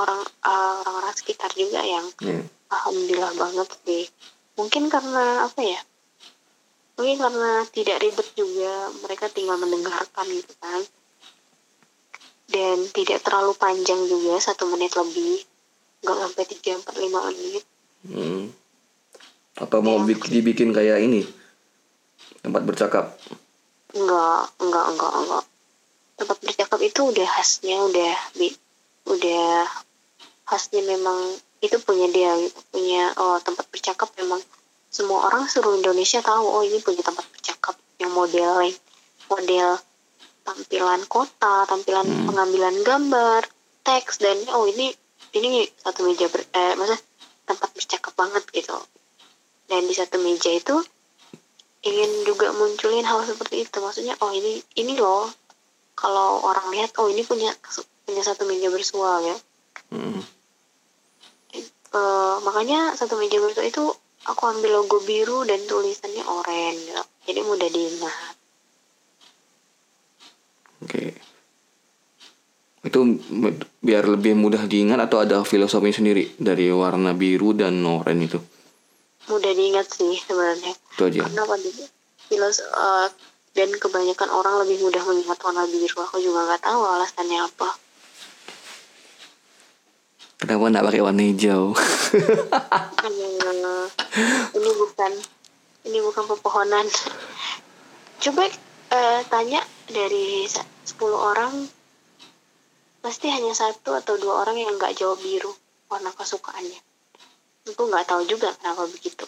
orang 0.00 0.24
uh, 0.48 0.80
orang-orang 0.80 1.12
sekitar 1.12 1.52
juga 1.52 1.84
yang 1.84 2.08
hmm. 2.24 2.44
alhamdulillah 2.72 3.32
banget 3.36 3.68
sih. 3.84 4.04
Mungkin 4.56 4.88
karena 4.88 5.44
apa 5.44 5.60
ya? 5.60 5.80
Mungkin 6.96 7.16
karena 7.20 7.52
tidak 7.70 8.00
ribet 8.00 8.28
juga 8.32 8.90
mereka 9.04 9.28
tinggal 9.28 9.60
mendengarkan 9.60 10.24
gitu 10.24 10.54
kan. 10.64 10.82
Dan 12.48 12.80
tidak 12.96 13.20
terlalu 13.20 13.52
panjang 13.60 14.08
juga 14.08 14.40
satu 14.40 14.72
menit 14.72 14.96
lebih. 14.96 15.44
Nggak 16.00 16.16
sampai 16.16 16.44
tiga 16.48 16.80
empat 16.80 16.96
lima 16.96 17.20
menit. 17.28 17.64
Hmm. 17.98 18.48
apa 19.58 19.82
mau 19.82 19.98
ya. 20.06 20.14
dibikin 20.14 20.70
kayak 20.70 21.02
ini 21.02 21.26
tempat 22.42 22.62
bercakap? 22.64 23.04
Enggak 23.94 24.52
enggak 24.60 24.86
enggak 24.94 25.12
enggak. 25.12 25.44
Tempat 26.18 26.38
bercakap 26.42 26.80
itu 26.82 27.00
udah 27.14 27.28
khasnya 27.28 27.76
udah 27.88 28.14
udah 29.08 29.66
khasnya 30.48 30.82
memang 30.84 31.18
itu 31.58 31.76
punya 31.82 32.06
dia 32.10 32.32
gitu 32.38 32.58
punya 32.70 33.10
oh 33.18 33.38
tempat 33.42 33.66
bercakap 33.70 34.08
memang 34.18 34.38
semua 34.88 35.26
orang 35.26 35.50
seluruh 35.50 35.78
Indonesia 35.78 36.22
tahu 36.22 36.44
oh 36.46 36.62
ini 36.62 36.78
punya 36.80 37.02
tempat 37.02 37.26
bercakap 37.34 37.74
yang 37.98 38.14
model 38.14 38.70
model 39.28 39.70
tampilan 40.46 41.02
kota 41.10 41.66
tampilan 41.66 42.06
hmm. 42.06 42.24
pengambilan 42.30 42.76
gambar 42.86 43.42
teks 43.82 44.22
dan 44.22 44.38
oh 44.54 44.64
ini 44.68 44.94
ini 45.36 45.68
satu 45.76 46.08
meja 46.08 46.28
ber, 46.32 46.40
eh, 46.40 46.72
maksudnya 46.76 47.00
tempat 47.44 47.70
bercakap 47.72 48.12
banget 48.16 48.44
gitu. 48.52 48.76
Dan 49.68 49.84
di 49.84 49.94
satu 49.96 50.16
meja 50.20 50.52
itu 50.52 50.76
ingin 51.84 52.10
juga 52.26 52.50
munculin 52.54 53.06
hal 53.06 53.22
seperti 53.26 53.66
itu. 53.66 53.78
Maksudnya 53.78 54.14
oh 54.22 54.32
ini 54.34 54.62
ini 54.78 54.98
loh. 54.98 55.30
Kalau 55.98 56.42
orang 56.46 56.70
lihat 56.70 56.94
oh 56.98 57.10
ini 57.10 57.26
punya 57.26 57.50
punya 58.06 58.22
satu 58.22 58.46
meja 58.46 58.70
bersua 58.70 59.22
ya. 59.22 59.36
Hmm. 59.92 60.22
Eh, 61.88 62.36
makanya 62.44 62.92
satu 62.92 63.16
meja 63.16 63.40
berdua 63.40 63.64
itu 63.64 63.80
aku 64.28 64.42
ambil 64.44 64.84
logo 64.84 65.00
biru 65.08 65.48
dan 65.48 65.56
tulisannya 65.64 66.20
oranye 66.20 66.76
gitu. 66.84 67.04
jadi 67.24 67.40
mudah 67.48 67.68
diingat 67.72 68.34
oke. 70.84 71.04
Itu 72.84 72.98
m- 73.08 73.56
biar 73.80 74.04
lebih 74.04 74.36
mudah 74.36 74.68
diingat 74.68 75.00
atau 75.08 75.24
ada 75.24 75.40
filosofi 75.48 75.96
sendiri 75.96 76.36
dari 76.36 76.68
warna 76.68 77.16
biru 77.16 77.56
dan 77.56 77.80
oranye 77.80 78.28
itu 78.28 78.40
mudah 79.28 79.52
diingat 79.52 79.86
sih 79.88 80.16
sebenarnya. 80.18 80.72
Itu 80.72 81.02
aja. 81.08 81.20
Karena 81.24 81.42
pada 81.44 81.68
filos 82.28 82.58
eh, 82.60 83.08
dan 83.52 83.68
kebanyakan 83.74 84.28
orang 84.30 84.54
lebih 84.64 84.84
mudah 84.84 85.02
mengingat 85.04 85.38
warna 85.40 85.64
biru. 85.64 85.98
Aku 86.04 86.18
juga 86.18 86.48
nggak 86.48 86.62
tahu 86.64 86.80
alasannya 86.80 87.38
apa. 87.44 87.68
Kenapa 90.38 90.64
nggak 90.70 90.86
pakai 90.86 91.02
warna 91.02 91.22
hijau? 91.22 91.74
Ini 94.54 94.70
bukan 94.74 95.12
ini 95.84 95.98
bukan 96.00 96.24
pepohonan. 96.26 96.86
Coba 98.18 98.42
eh, 98.90 99.20
tanya 99.28 99.60
dari 99.86 100.46
sa- 100.46 100.66
10 100.84 101.14
orang 101.14 101.52
pasti 102.98 103.30
hanya 103.30 103.54
satu 103.54 103.94
atau 103.94 104.18
dua 104.18 104.42
orang 104.42 104.58
yang 104.58 104.74
nggak 104.74 104.98
jawab 104.98 105.22
biru 105.22 105.54
warna 105.86 106.10
kesukaannya 106.10 106.76
aku 107.68 107.82
nggak 107.86 108.06
tahu 108.06 108.22
juga 108.24 108.48
kenapa 108.56 108.88
begitu. 108.88 109.24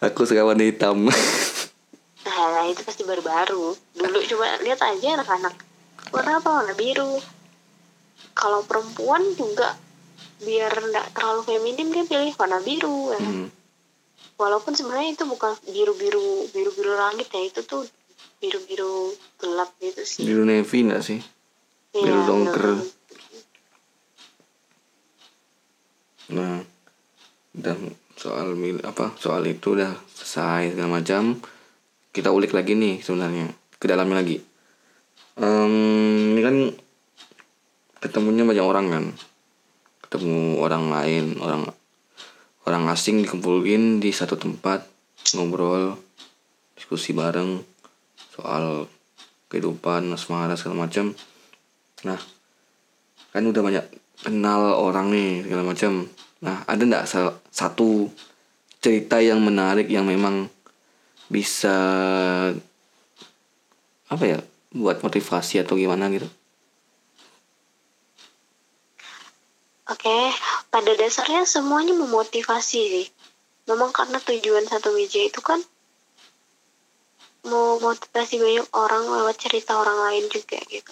Aku 0.00 0.22
suka 0.22 0.44
warna 0.44 0.62
hitam. 0.62 1.08
Nah 2.26 2.64
itu 2.68 2.82
pasti 2.82 3.02
baru-baru. 3.02 3.74
Dulu 3.94 4.18
coba 4.34 4.60
lihat 4.60 4.80
aja 4.82 5.16
anak-anak. 5.16 5.54
Warna 6.10 6.38
apa? 6.38 6.50
Warna 6.62 6.74
biru. 6.74 7.18
Kalau 8.32 8.62
perempuan 8.64 9.22
juga 9.34 9.72
biar 10.36 10.68
nggak 10.68 11.16
terlalu 11.16 11.40
feminim 11.42 11.88
dia 11.90 12.04
pilih 12.04 12.32
warna 12.36 12.60
biru 12.60 13.14
ya. 13.14 13.20
Hmm. 13.20 13.48
walaupun 14.36 14.76
sebenarnya 14.76 15.16
itu 15.16 15.24
bukan 15.24 15.56
biru 15.64 15.96
biru 15.96 16.44
biru 16.52 16.70
biru 16.76 16.92
langit 16.92 17.32
ya. 17.32 17.40
Itu 17.40 17.64
tuh 17.64 17.88
biru 18.36 18.60
biru 18.68 18.94
gelap 19.40 19.72
gitu 19.80 20.04
sih. 20.04 20.28
Biru 20.28 20.44
navy 20.44 20.78
nggak 20.84 21.02
sih? 21.02 21.20
Biru 21.96 22.20
Iya, 22.20 22.28
dongker. 22.28 22.66
bener. 22.76 22.94
Nah, 26.34 26.62
dan 27.54 27.78
soal 28.16 28.56
mil 28.56 28.80
apa 28.82 29.12
soal 29.20 29.44
itu 29.46 29.76
udah 29.76 29.92
selesai 30.10 30.74
segala 30.74 30.98
macam. 30.98 31.38
Kita 32.10 32.32
ulik 32.32 32.56
lagi 32.56 32.72
nih 32.72 33.04
sebenarnya 33.04 33.52
ke 33.76 33.86
dalamnya 33.86 34.24
lagi. 34.24 34.40
Em, 35.36 35.74
ini 36.32 36.40
kan 36.40 36.56
ketemunya 38.00 38.48
banyak 38.48 38.64
orang 38.64 38.86
kan, 38.88 39.04
ketemu 40.08 40.56
orang 40.64 40.88
lain, 40.88 41.36
orang 41.44 41.68
orang 42.64 42.88
asing 42.88 43.20
dikumpulin 43.20 44.00
di 44.00 44.10
satu 44.16 44.40
tempat 44.40 44.88
ngobrol, 45.36 46.00
diskusi 46.72 47.12
bareng 47.12 47.60
soal 48.32 48.88
kehidupan, 49.52 50.08
asmara 50.12 50.56
segala 50.56 50.88
macam. 50.88 51.12
Nah, 52.08 52.20
kan 53.30 53.44
udah 53.44 53.62
banyak 53.62 53.84
kenal 54.24 54.76
orang 54.76 55.12
nih 55.12 55.44
segala 55.44 55.62
macam 55.66 55.92
nah 56.40 56.62
ada 56.68 56.82
nggak 56.84 57.06
satu 57.50 58.12
cerita 58.80 59.18
yang 59.18 59.40
menarik 59.42 59.88
yang 59.90 60.06
memang 60.06 60.46
bisa 61.26 61.74
apa 64.06 64.24
ya 64.24 64.38
buat 64.70 65.02
motivasi 65.02 65.64
atau 65.64 65.74
gimana 65.74 66.06
gitu 66.12 66.28
Oke, 69.86 70.34
pada 70.66 70.98
dasarnya 70.98 71.46
semuanya 71.46 71.94
memotivasi 71.94 72.80
sih. 72.90 73.06
Memang 73.70 73.94
karena 73.94 74.18
tujuan 74.18 74.66
satu 74.66 74.90
meja 74.90 75.22
itu 75.22 75.38
kan 75.38 75.62
mau 77.46 77.78
motivasi 77.78 78.42
banyak 78.42 78.66
orang 78.74 79.06
lewat 79.06 79.38
cerita 79.38 79.78
orang 79.78 80.10
lain 80.10 80.26
juga 80.26 80.58
gitu. 80.66 80.90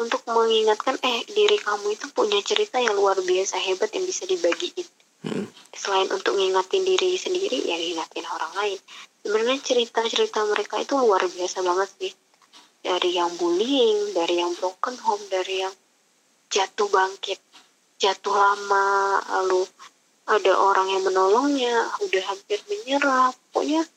Untuk 0.00 0.24
mengingatkan, 0.24 0.96
eh 1.04 1.24
diri 1.28 1.58
kamu 1.60 1.94
itu 1.94 2.08
punya 2.12 2.40
cerita 2.40 2.80
yang 2.80 2.96
luar 2.96 3.20
biasa 3.20 3.60
hebat 3.60 3.92
yang 3.92 4.08
bisa 4.08 4.24
dibagiin. 4.24 4.86
Hmm. 5.22 5.46
Selain 5.72 6.08
untuk 6.10 6.36
ngingatin 6.36 6.82
diri 6.82 7.14
sendiri, 7.20 7.60
ya 7.64 7.76
ngingatin 7.76 8.26
orang 8.28 8.52
lain. 8.56 8.78
Sebenarnya 9.22 9.60
cerita-cerita 9.62 10.42
mereka 10.48 10.80
itu 10.82 10.96
luar 10.98 11.22
biasa 11.28 11.62
banget 11.62 11.90
sih. 12.00 12.12
Dari 12.82 13.14
yang 13.14 13.30
bullying, 13.38 14.16
dari 14.16 14.42
yang 14.42 14.50
broken 14.58 14.98
home, 14.98 15.22
dari 15.30 15.62
yang 15.62 15.74
jatuh 16.52 16.88
bangkit 16.92 17.40
jatuh 17.96 18.34
lama 18.36 19.22
lalu 19.40 19.64
ada 20.28 20.52
orang 20.52 20.90
yang 20.92 21.02
menolongnya 21.06 21.86
udah 22.04 22.22
hampir 22.28 22.60
menyerah 22.68 23.32
pokoknya 23.54 23.88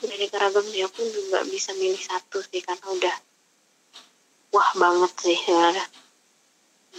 dari 0.00 0.26
keragam 0.32 0.64
sih 0.72 0.86
aku 0.88 1.04
juga 1.12 1.44
bisa 1.44 1.76
milih 1.76 2.00
satu 2.00 2.40
sih 2.40 2.64
karena 2.64 2.86
udah 2.86 3.14
wah 4.52 4.70
banget 4.76 5.12
sih 5.16 5.38
sebenarnya 5.48 5.86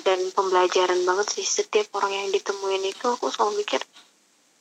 dan 0.02 0.20
pembelajaran 0.34 1.06
banget 1.06 1.28
sih 1.38 1.46
setiap 1.46 1.94
orang 2.02 2.12
yang 2.12 2.30
ditemuin 2.34 2.84
itu 2.89 3.06
aku 3.13 3.30
selalu 3.30 3.62
mikir 3.62 3.78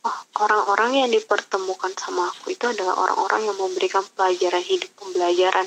oh 0.04 0.18
orang-orang 0.44 1.00
yang 1.00 1.10
dipertemukan 1.10 1.96
sama 1.96 2.28
aku 2.28 2.52
itu 2.52 2.68
adalah 2.68 3.00
orang-orang 3.00 3.48
yang 3.48 3.56
memberikan 3.56 4.04
pelajaran 4.12 4.60
hidup 4.60 4.92
pembelajaran 5.00 5.64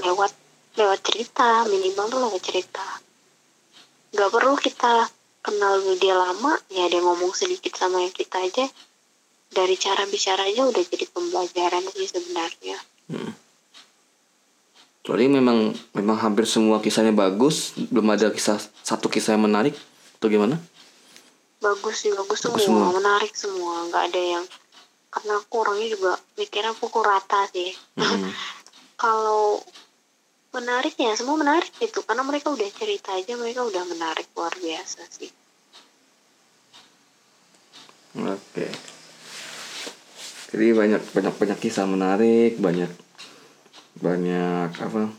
lewat 0.00 0.32
lewat 0.80 1.04
cerita 1.04 1.68
minimal 1.68 2.08
tuh 2.08 2.20
lewat 2.24 2.42
cerita. 2.48 2.86
Nggak 4.16 4.30
perlu 4.32 4.56
kita 4.56 5.04
kenal 5.44 5.84
dia 6.00 6.16
lama 6.16 6.56
ya 6.72 6.88
dia 6.88 7.02
ngomong 7.04 7.36
sedikit 7.36 7.76
sama 7.76 8.08
kita 8.08 8.40
aja. 8.40 8.64
Dari 9.52 9.76
cara 9.76 10.08
bicara 10.08 10.48
aja 10.48 10.64
udah 10.64 10.80
jadi 10.80 11.04
pembelajaran 11.12 11.84
sih 11.92 12.08
sebenarnya 12.08 12.80
soalnya 15.02 15.42
memang 15.42 15.58
memang 15.92 16.16
hampir 16.16 16.46
semua 16.46 16.78
kisahnya 16.78 17.10
bagus 17.10 17.74
belum 17.90 18.06
ada 18.10 18.30
kisah 18.30 18.56
satu 18.80 19.06
kisah 19.06 19.34
yang 19.34 19.44
menarik 19.44 19.74
atau 20.16 20.30
gimana 20.30 20.56
bagus 21.58 22.02
sih 22.02 22.10
bagus, 22.10 22.42
Bagus 22.42 22.62
semua, 22.62 22.86
semua. 22.90 22.98
menarik 22.98 23.32
semua 23.34 23.86
nggak 23.86 24.02
ada 24.10 24.22
yang 24.38 24.44
karena 25.10 25.32
aku 25.36 25.54
orangnya 25.58 25.88
juga 25.90 26.12
mikirnya 26.34 26.72
pukul 26.74 27.02
rata 27.02 27.46
sih 27.50 27.70
Hmm. 27.94 28.30
kalau 29.02 29.58
menarik 30.52 30.94
ya 30.94 31.10
semua 31.12 31.34
menarik 31.34 31.72
gitu 31.76 32.02
karena 32.02 32.22
mereka 32.22 32.50
udah 32.50 32.68
cerita 32.70 33.12
aja 33.12 33.32
mereka 33.34 33.62
udah 33.62 33.82
menarik 33.84 34.26
luar 34.32 34.54
biasa 34.54 35.02
sih 35.10 35.30
Oke. 38.12 38.68
Jadi 40.52 40.66
banyak 40.76 41.00
banyak 41.16 41.32
banyak 41.32 41.58
kisah 41.58 41.88
menarik, 41.88 42.60
banyak 42.60 42.92
banyak 43.98 44.70
apa 44.72 45.12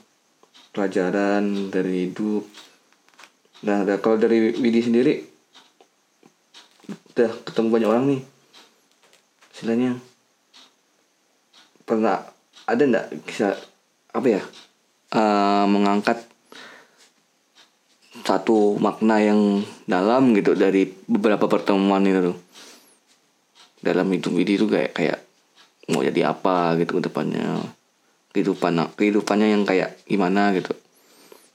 pelajaran 0.73 1.69
dari 1.69 2.09
hidup. 2.09 2.43
Nah, 3.63 3.86
ada 3.86 4.01
kalau 4.01 4.17
dari 4.17 4.57
Widi 4.57 4.81
sendiri 4.81 5.13
udah 7.13 7.31
ketemu 7.45 7.67
banyak 7.69 7.89
orang 7.89 8.05
nih. 8.09 8.21
Istilahnya 9.53 9.91
pernah 11.86 12.25
ada 12.65 12.81
ndak 12.88 13.05
kisah 13.27 13.53
apa 14.15 14.27
ya 14.27 14.41
eh, 15.13 15.65
mengangkat 15.67 16.25
satu 18.23 18.79
makna 18.79 19.19
yang 19.19 19.62
dalam 19.83 20.31
gitu 20.31 20.55
dari 20.55 20.88
beberapa 21.12 21.51
pertemuan 21.51 22.07
itu 22.07 22.31
tuh 22.31 22.38
dalam 23.83 24.07
hidup 24.15 24.31
Widi 24.31 24.55
itu 24.55 24.65
kayak 24.71 24.95
kayak 24.95 25.19
mau 25.91 25.99
jadi 25.99 26.31
apa 26.31 26.79
gitu 26.79 27.03
ke 27.03 27.12
depannya 27.12 27.59
kehidupan 28.34 28.98
kehidupannya 28.98 29.54
yang 29.54 29.63
kayak 29.63 29.93
gimana 30.10 30.52
gitu. 30.58 30.74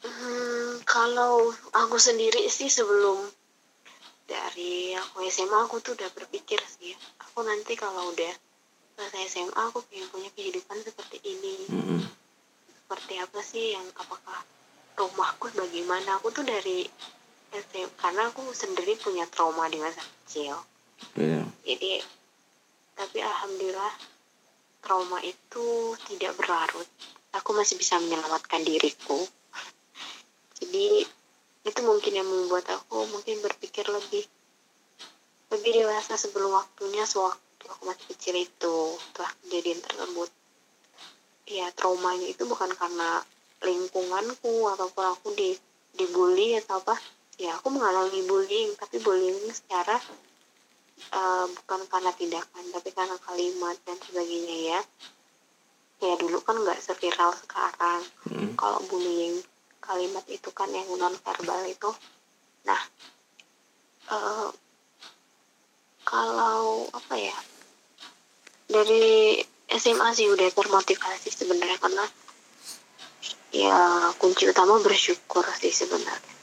Hmm, 0.06 0.78
kalau 0.86 1.50
aku 1.74 1.98
sendiri 1.98 2.46
sih 2.46 2.70
sebelum 2.70 3.18
dari 4.30 4.94
aku 4.94 5.26
SMA 5.26 5.66
aku 5.66 5.82
tuh 5.82 5.98
udah 5.98 6.08
berpikir 6.14 6.62
sih. 6.62 6.94
Aku 7.28 7.42
nanti 7.42 7.74
kalau 7.74 8.14
udah 8.14 8.32
selesai 8.94 9.26
SMA 9.26 9.62
aku 9.74 9.82
pengen 9.90 10.06
punya 10.14 10.30
kehidupan 10.38 10.78
seperti 10.86 11.18
ini. 11.26 11.54
Mm-mm. 11.68 12.02
seperti 12.88 13.20
apa 13.20 13.40
sih 13.44 13.76
yang 13.76 13.84
apakah 14.00 14.40
rumahku 14.96 15.52
bagaimana? 15.52 16.16
Aku 16.22 16.32
tuh 16.32 16.40
dari 16.46 16.88
SMA 17.52 17.90
karena 18.00 18.32
aku 18.32 18.48
sendiri 18.54 18.96
punya 18.96 19.28
trauma 19.28 19.68
di 19.68 19.76
masa 19.76 20.00
kecil. 20.24 20.56
Iya. 21.14 21.46
jadi 21.62 22.02
tapi 22.98 23.22
alhamdulillah 23.22 23.92
trauma 24.82 25.18
itu 25.22 25.94
tidak 26.08 26.34
berlarut. 26.38 26.88
Aku 27.36 27.52
masih 27.52 27.76
bisa 27.76 28.00
menyelamatkan 28.00 28.64
diriku. 28.64 29.26
Jadi 30.58 31.04
itu 31.66 31.80
mungkin 31.84 32.12
yang 32.16 32.26
membuat 32.26 32.64
aku 32.72 33.04
mungkin 33.12 33.44
berpikir 33.44 33.84
lebih 33.86 34.24
lebih 35.48 35.70
dewasa 35.84 36.16
sebelum 36.16 36.56
waktunya 36.56 37.04
sewaktu 37.04 37.64
aku 37.68 37.82
masih 37.88 38.04
kecil 38.16 38.34
itu 38.36 38.76
setelah 38.96 39.32
kejadian 39.44 39.80
tersebut. 39.84 40.30
Ya 41.48 41.66
traumanya 41.72 42.28
itu 42.28 42.44
bukan 42.44 42.68
karena 42.76 43.24
lingkunganku 43.64 44.68
ataupun 44.76 45.04
aku 45.16 45.32
di 45.36 45.56
dibully 45.96 46.56
atau 46.60 46.80
apa. 46.84 46.96
Ya 47.38 47.54
aku 47.54 47.70
mengalami 47.70 48.26
bullying 48.26 48.74
tapi 48.76 48.98
bullying 48.98 49.38
secara 49.54 49.96
uh, 51.14 51.46
bukan 51.48 51.80
karena 51.88 52.10
tindakan 52.14 52.64
tapi 52.74 52.90
karena 52.92 53.16
kalimat 53.22 53.76
dan 53.86 53.96
sebagainya 54.02 54.56
ya. 54.76 54.80
Ya 55.98 56.14
dulu 56.14 56.38
kan 56.46 56.58
nggak 56.62 56.78
seviral 56.78 57.34
sekarang. 57.34 58.02
Hmm. 58.28 58.54
kalau 58.58 58.78
bullying 58.86 59.42
kalimat 59.82 60.22
itu 60.28 60.50
kan 60.52 60.68
yang 60.70 60.86
non 61.00 61.14
verbal 61.16 61.62
itu. 61.64 61.90
Nah 62.68 62.82
eh, 64.08 64.48
kalau 66.04 66.88
apa 66.92 67.14
ya 67.16 67.38
dari 68.68 69.40
SMA 69.68 70.08
sih 70.12 70.28
udah 70.28 70.48
termotivasi 70.52 71.28
sebenarnya 71.32 71.76
karena 71.80 72.04
ya 73.52 74.12
kunci 74.20 74.48
utama 74.48 74.76
bersyukur 74.80 75.44
sih 75.56 75.72
sebenarnya. 75.72 76.36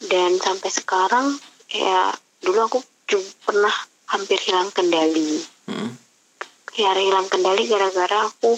Dan 0.00 0.40
sampai 0.40 0.70
sekarang 0.72 1.26
ya 1.70 2.10
dulu 2.40 2.58
aku 2.66 2.78
juga 3.04 3.30
pernah 3.44 3.74
hampir 4.10 4.38
hilang 4.42 4.70
kendali. 4.74 5.38
Hmm. 5.70 5.92
ya 6.74 6.96
hilang 6.96 7.28
kendali 7.28 7.68
gara-gara 7.68 8.24
aku 8.24 8.56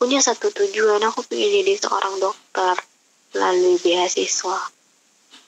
punya 0.00 0.18
satu 0.18 0.50
tujuan. 0.50 1.00
Aku 1.06 1.22
pengen 1.28 1.62
jadi 1.62 1.74
seorang 1.78 2.18
dokter 2.18 2.74
melalui 3.36 3.78
beasiswa. 3.78 4.58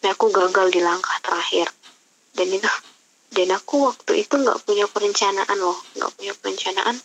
Tapi 0.02 0.06
aku 0.10 0.30
gagal 0.30 0.70
di 0.70 0.80
langkah 0.82 1.18
terakhir. 1.22 1.70
Dan 2.32 2.48
itu 2.52 2.70
dan 3.32 3.48
aku 3.56 3.88
waktu 3.90 4.22
itu 4.22 4.34
nggak 4.38 4.62
punya 4.62 4.86
perencanaan 4.86 5.58
loh. 5.58 5.78
Nggak 5.98 6.12
punya 6.14 6.32
perencanaan. 6.38 6.96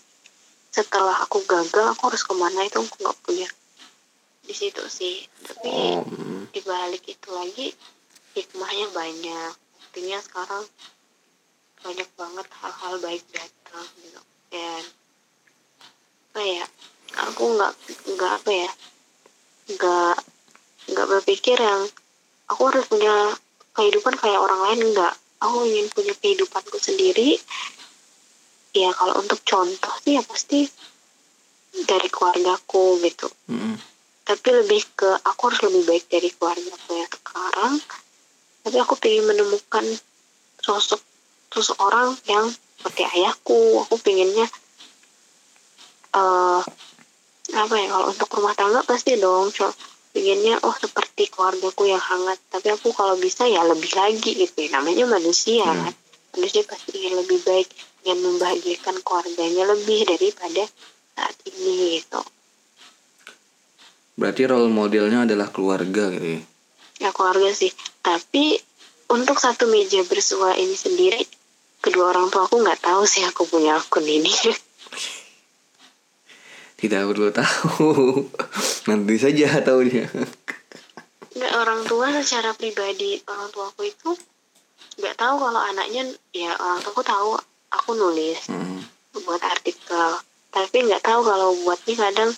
Setelah 0.70 1.24
aku 1.26 1.42
gagal 1.48 1.98
aku 1.98 2.14
harus 2.14 2.22
ke 2.22 2.34
mana 2.38 2.68
itu 2.68 2.78
aku 2.78 2.96
nggak 3.02 3.20
punya. 3.26 3.48
Di 4.46 4.54
situ 4.54 4.84
sih. 4.86 5.26
Tapi 5.44 5.68
Oh, 5.68 6.04
hmm. 6.06 6.54
di 6.54 6.62
balik 6.62 7.04
itu 7.10 7.28
lagi 7.34 7.74
hikmahnya 8.38 8.94
banyak 8.94 9.67
artinya 9.98 10.22
sekarang 10.22 10.66
banyak 11.82 12.10
banget 12.14 12.48
hal-hal 12.62 12.94
baik 13.02 13.24
datang 13.34 13.88
gitu. 13.98 14.22
Dan 14.54 14.82
apa 16.30 16.42
ya 16.46 16.66
aku 17.26 17.44
nggak 17.58 17.74
nggak 18.14 18.32
apa 18.38 18.52
ya 18.54 18.72
nggak 19.74 20.16
nggak 20.94 21.08
berpikir 21.18 21.58
yang 21.58 21.90
aku 22.46 22.62
harus 22.70 22.86
punya 22.86 23.34
kehidupan 23.74 24.14
kayak 24.22 24.38
orang 24.38 24.62
lain 24.70 24.94
enggak 24.94 25.18
aku 25.42 25.66
ingin 25.66 25.90
punya 25.90 26.14
kehidupanku 26.14 26.78
sendiri. 26.78 27.42
Ya 28.78 28.94
kalau 28.94 29.18
untuk 29.18 29.42
contoh 29.42 29.94
sih 30.06 30.14
ya 30.14 30.22
pasti 30.22 30.70
dari 31.90 32.06
keluargaku 32.14 33.02
gitu. 33.02 33.26
Hmm. 33.50 33.82
tapi 34.28 34.52
lebih 34.52 34.84
ke 34.92 35.08
aku 35.24 35.42
harus 35.48 35.62
lebih 35.72 35.88
baik 35.88 36.06
dari 36.12 36.30
keluarga 36.36 36.76
aku 36.76 37.00
yang 37.00 37.08
sekarang 37.08 37.74
tapi 38.68 38.84
aku 38.84 39.00
pengen 39.00 39.32
menemukan 39.32 39.88
sosok 40.60 41.00
sosok 41.56 41.80
orang 41.80 42.12
yang 42.28 42.52
seperti 42.52 43.08
ayahku 43.08 43.88
aku 43.88 43.96
pengennya 44.04 44.44
eh 46.12 46.62
apa 47.56 47.74
ya 47.80 47.88
kalau 47.88 48.12
untuk 48.12 48.28
rumah 48.36 48.52
tangga 48.60 48.84
pasti 48.84 49.16
dong 49.16 49.48
so, 49.56 49.72
pengennya 50.12 50.60
oh 50.68 50.76
seperti 50.76 51.32
keluargaku 51.32 51.88
yang 51.88 52.04
hangat 52.04 52.36
tapi 52.52 52.76
aku 52.76 52.92
kalau 52.92 53.16
bisa 53.16 53.48
ya 53.48 53.64
lebih 53.64 53.88
lagi 53.96 54.36
gitu 54.36 54.68
ya. 54.68 54.76
namanya 54.76 55.08
manusia 55.08 55.64
Hmm. 55.64 55.88
kan 55.88 55.94
manusia 56.36 56.68
pasti 56.68 56.92
ingin 56.92 57.24
lebih 57.24 57.40
baik 57.48 57.72
ingin 58.04 58.20
membahagiakan 58.20 59.00
keluarganya 59.00 59.64
lebih 59.64 60.04
daripada 60.04 60.68
saat 61.16 61.36
ini 61.48 62.04
gitu 62.04 62.20
Berarti 64.18 64.50
role 64.50 64.74
modelnya 64.74 65.24
adalah 65.30 65.48
keluarga 65.54 66.12
gitu 66.12 66.28
ya. 66.36 66.42
ya 67.00 67.10
keluarga 67.16 67.48
sih 67.56 67.72
tapi 68.08 68.56
untuk 69.10 69.36
satu 69.36 69.68
meja 69.68 70.00
bersua 70.04 70.56
ini 70.56 70.72
sendiri 70.74 71.20
kedua 71.80 72.16
orang 72.16 72.28
tua 72.28 72.48
aku 72.48 72.56
nggak 72.58 72.80
tahu 72.80 73.04
sih 73.04 73.22
aku 73.22 73.44
punya 73.46 73.76
akun 73.76 74.04
ini 74.04 74.32
Tidak 76.78 77.10
perlu 77.10 77.34
tahu. 77.34 77.90
Nanti 78.86 79.16
saja 79.18 79.50
tahunya. 79.60 80.06
nggak 81.34 81.54
orang 81.54 81.82
tua 81.86 82.10
secara 82.22 82.54
pribadi 82.54 83.18
orang 83.26 83.50
tua 83.50 83.70
aku 83.70 83.86
itu 83.86 84.10
nggak 84.98 85.14
tahu 85.14 85.38
kalau 85.38 85.62
anaknya 85.64 86.02
ya 86.34 86.50
orang 86.54 86.82
tua 86.82 86.94
aku 86.94 87.02
tahu 87.02 87.30
aku 87.70 87.90
nulis 87.94 88.50
Hmm. 88.50 88.82
buat 89.22 89.42
artikel 89.42 90.18
tapi 90.50 90.78
nggak 90.86 91.02
tahu 91.02 91.22
kalau 91.22 91.54
buatnya 91.62 91.94
kadang 91.94 92.30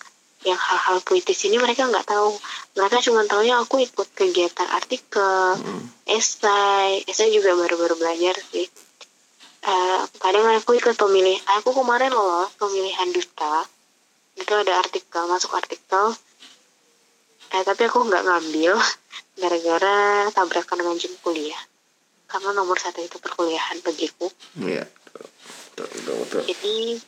yang 0.47 0.55
hal-hal 0.55 1.03
puitis 1.03 1.43
ini 1.43 1.59
mereka 1.59 1.83
nggak 1.83 2.07
tahu. 2.07 2.31
Mereka 2.79 3.03
cuma 3.03 3.27
taunya 3.27 3.59
aku 3.59 3.83
ikut 3.83 4.07
kegiatan 4.15 4.67
artikel 4.71 5.59
Hmm. 5.59 5.83
esai. 6.07 7.03
Esai 7.03 7.35
juga 7.35 7.55
baru-baru 7.55 7.99
belajar 7.99 8.39
sih. 8.51 8.67
Eh, 9.59 9.99
kadang 10.23 10.47
aku 10.55 10.79
ikut 10.79 10.95
pemilih 10.95 11.35
aku 11.59 11.75
kemarin 11.75 12.15
lolos 12.15 12.55
pemilihan 12.55 13.11
duta. 13.11 13.67
Itu 14.39 14.55
ada 14.55 14.79
artikel 14.79 15.27
masuk 15.27 15.51
artikel. 15.51 16.15
Eh 17.51 17.63
tapi 17.67 17.91
aku 17.91 18.07
nggak 18.07 18.23
ngambil 18.23 18.79
gara-gara 19.41 20.31
tabrakan 20.31 20.79
dengan 20.79 20.95
jam 20.95 21.11
kuliah. 21.19 21.59
Karena 22.29 22.55
nomor 22.55 22.79
satu 22.79 23.03
itu 23.03 23.19
perkuliahan 23.19 23.83
bagiku. 23.83 24.31
Iya. 24.55 24.87
Betul. 25.75 26.43
jadi 26.43 26.99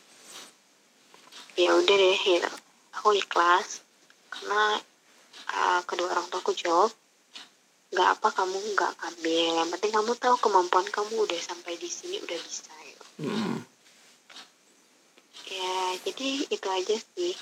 ya 1.52 1.70
udah 1.76 1.96
deh 1.96 2.16
gitu 2.16 2.48
aku 2.96 3.16
ikhlas 3.16 3.80
karena 4.32 4.80
uh, 5.52 5.80
kedua 5.84 6.12
orang 6.12 6.26
tua 6.28 6.40
aku 6.40 6.52
jawab 6.56 6.92
nggak 7.92 8.08
apa 8.18 8.28
kamu 8.32 8.56
nggak 8.72 8.92
ambil. 9.12 9.48
Yang 9.60 9.68
penting 9.76 9.92
kamu 9.92 10.12
tahu 10.16 10.36
kemampuan 10.40 10.86
kamu 10.88 11.12
udah 11.28 11.40
sampai 11.44 11.76
di 11.76 11.88
sini 11.92 12.16
udah 12.24 12.38
bisa 12.40 12.72
gitu. 12.88 13.04
Hmm. 13.20 13.60
ya 15.52 15.76
jadi 16.08 16.28
itu 16.48 16.68
aja 16.72 16.96
sih. 16.96 17.36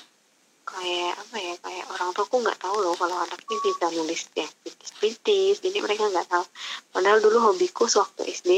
Kayak 0.67 1.13
apa 1.19 1.35
ya 1.39 1.53
kayak 1.63 1.85
orang 1.95 2.09
tua 2.11 2.23
aku 2.27 2.37
nggak 2.43 2.59
tahu 2.59 2.75
loh 2.83 2.95
kalau 2.99 3.15
anaknya 3.23 3.57
bisa 3.63 3.85
nulis 3.95 4.21
yang 4.35 4.51
pitis-pitis 4.63 5.63
jadi 5.63 5.77
mereka 5.79 6.11
nggak 6.11 6.27
tahu. 6.27 6.43
Padahal 6.91 7.23
dulu 7.23 7.37
hobiku 7.51 7.87
sewaktu 7.87 8.27
SD 8.27 8.49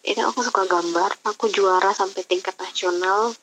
itu 0.00 0.20
aku 0.24 0.40
suka 0.40 0.64
gambar. 0.64 1.12
Aku 1.28 1.52
juara 1.52 1.92
sampai 1.92 2.24
tingkat 2.24 2.56
nasional 2.56 3.36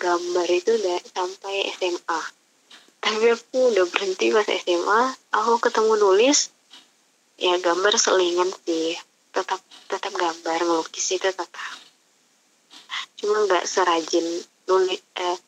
gambar 0.00 0.48
itu 0.48 0.80
udah 0.80 0.98
sampai 1.12 1.68
SMA 1.76 2.40
tapi 3.00 3.32
aku 3.32 3.72
udah 3.72 3.84
berhenti 3.88 4.28
pas 4.32 4.44
SMA 4.44 5.00
aku 5.32 5.56
ketemu 5.60 5.92
nulis 5.96 6.52
ya 7.40 7.56
gambar 7.56 7.96
selingan 7.96 8.52
sih. 8.68 8.94
Tetap 9.32 9.60
tetap 9.88 10.12
gambar 10.12 10.58
ngelukis 10.60 11.16
itu 11.16 11.24
tetap. 11.32 11.48
Cuma 13.16 13.48
nggak 13.48 13.64
serajin 13.64 14.44
nulis 14.68 15.00
eh 15.16 15.38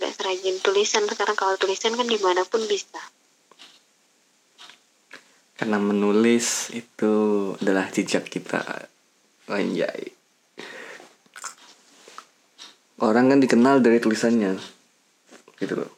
nggak 0.00 0.12
serajin 0.16 0.56
tulisan. 0.64 1.04
Sekarang 1.04 1.36
kalau 1.36 1.54
tulisan 1.60 1.92
kan 1.92 2.08
di 2.08 2.16
mana 2.16 2.42
pun 2.48 2.64
bisa. 2.64 2.98
Karena 5.58 5.76
menulis 5.76 6.72
itu 6.72 7.12
adalah 7.60 7.92
jejak 7.92 8.30
kita. 8.32 8.88
Anjay. 9.50 10.17
Orang 12.98 13.30
kan 13.30 13.38
dikenal 13.38 13.78
dari 13.78 14.02
tulisannya. 14.02 14.58
Gitu 15.58 15.74
loh. 15.78 15.92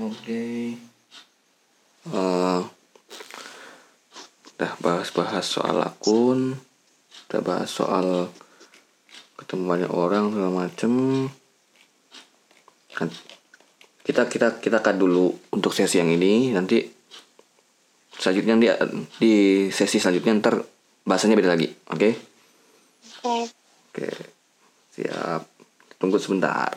Oke. 0.00 0.78
Eh, 2.10 2.60
udah 4.56 4.72
bahas-bahas 4.80 5.44
soal 5.44 5.82
akun, 5.82 6.54
udah 7.26 7.40
bahas 7.42 7.68
soal 7.68 8.30
ketemu 9.34 9.64
banyak 9.66 9.90
orang 9.90 10.30
segala 10.30 10.50
macem. 10.64 10.92
Kan 12.94 13.10
kita 14.06 14.30
kita 14.30 14.62
kita 14.62 14.78
cut 14.78 14.96
dulu 14.96 15.34
untuk 15.50 15.74
sesi 15.74 15.98
yang 15.98 16.10
ini 16.14 16.54
nanti 16.54 16.82
selanjutnya 18.16 18.54
di 18.56 18.68
di 19.18 19.34
sesi 19.74 19.98
selanjutnya 19.98 20.38
ntar 20.38 20.54
bahasanya 21.10 21.34
beda 21.34 21.50
lagi 21.58 21.74
oke? 21.90 22.10
Oke. 23.26 23.50
Oke 23.90 24.10
siap. 24.94 25.42
Tunggu 25.98 26.22
sebentar 26.22 26.70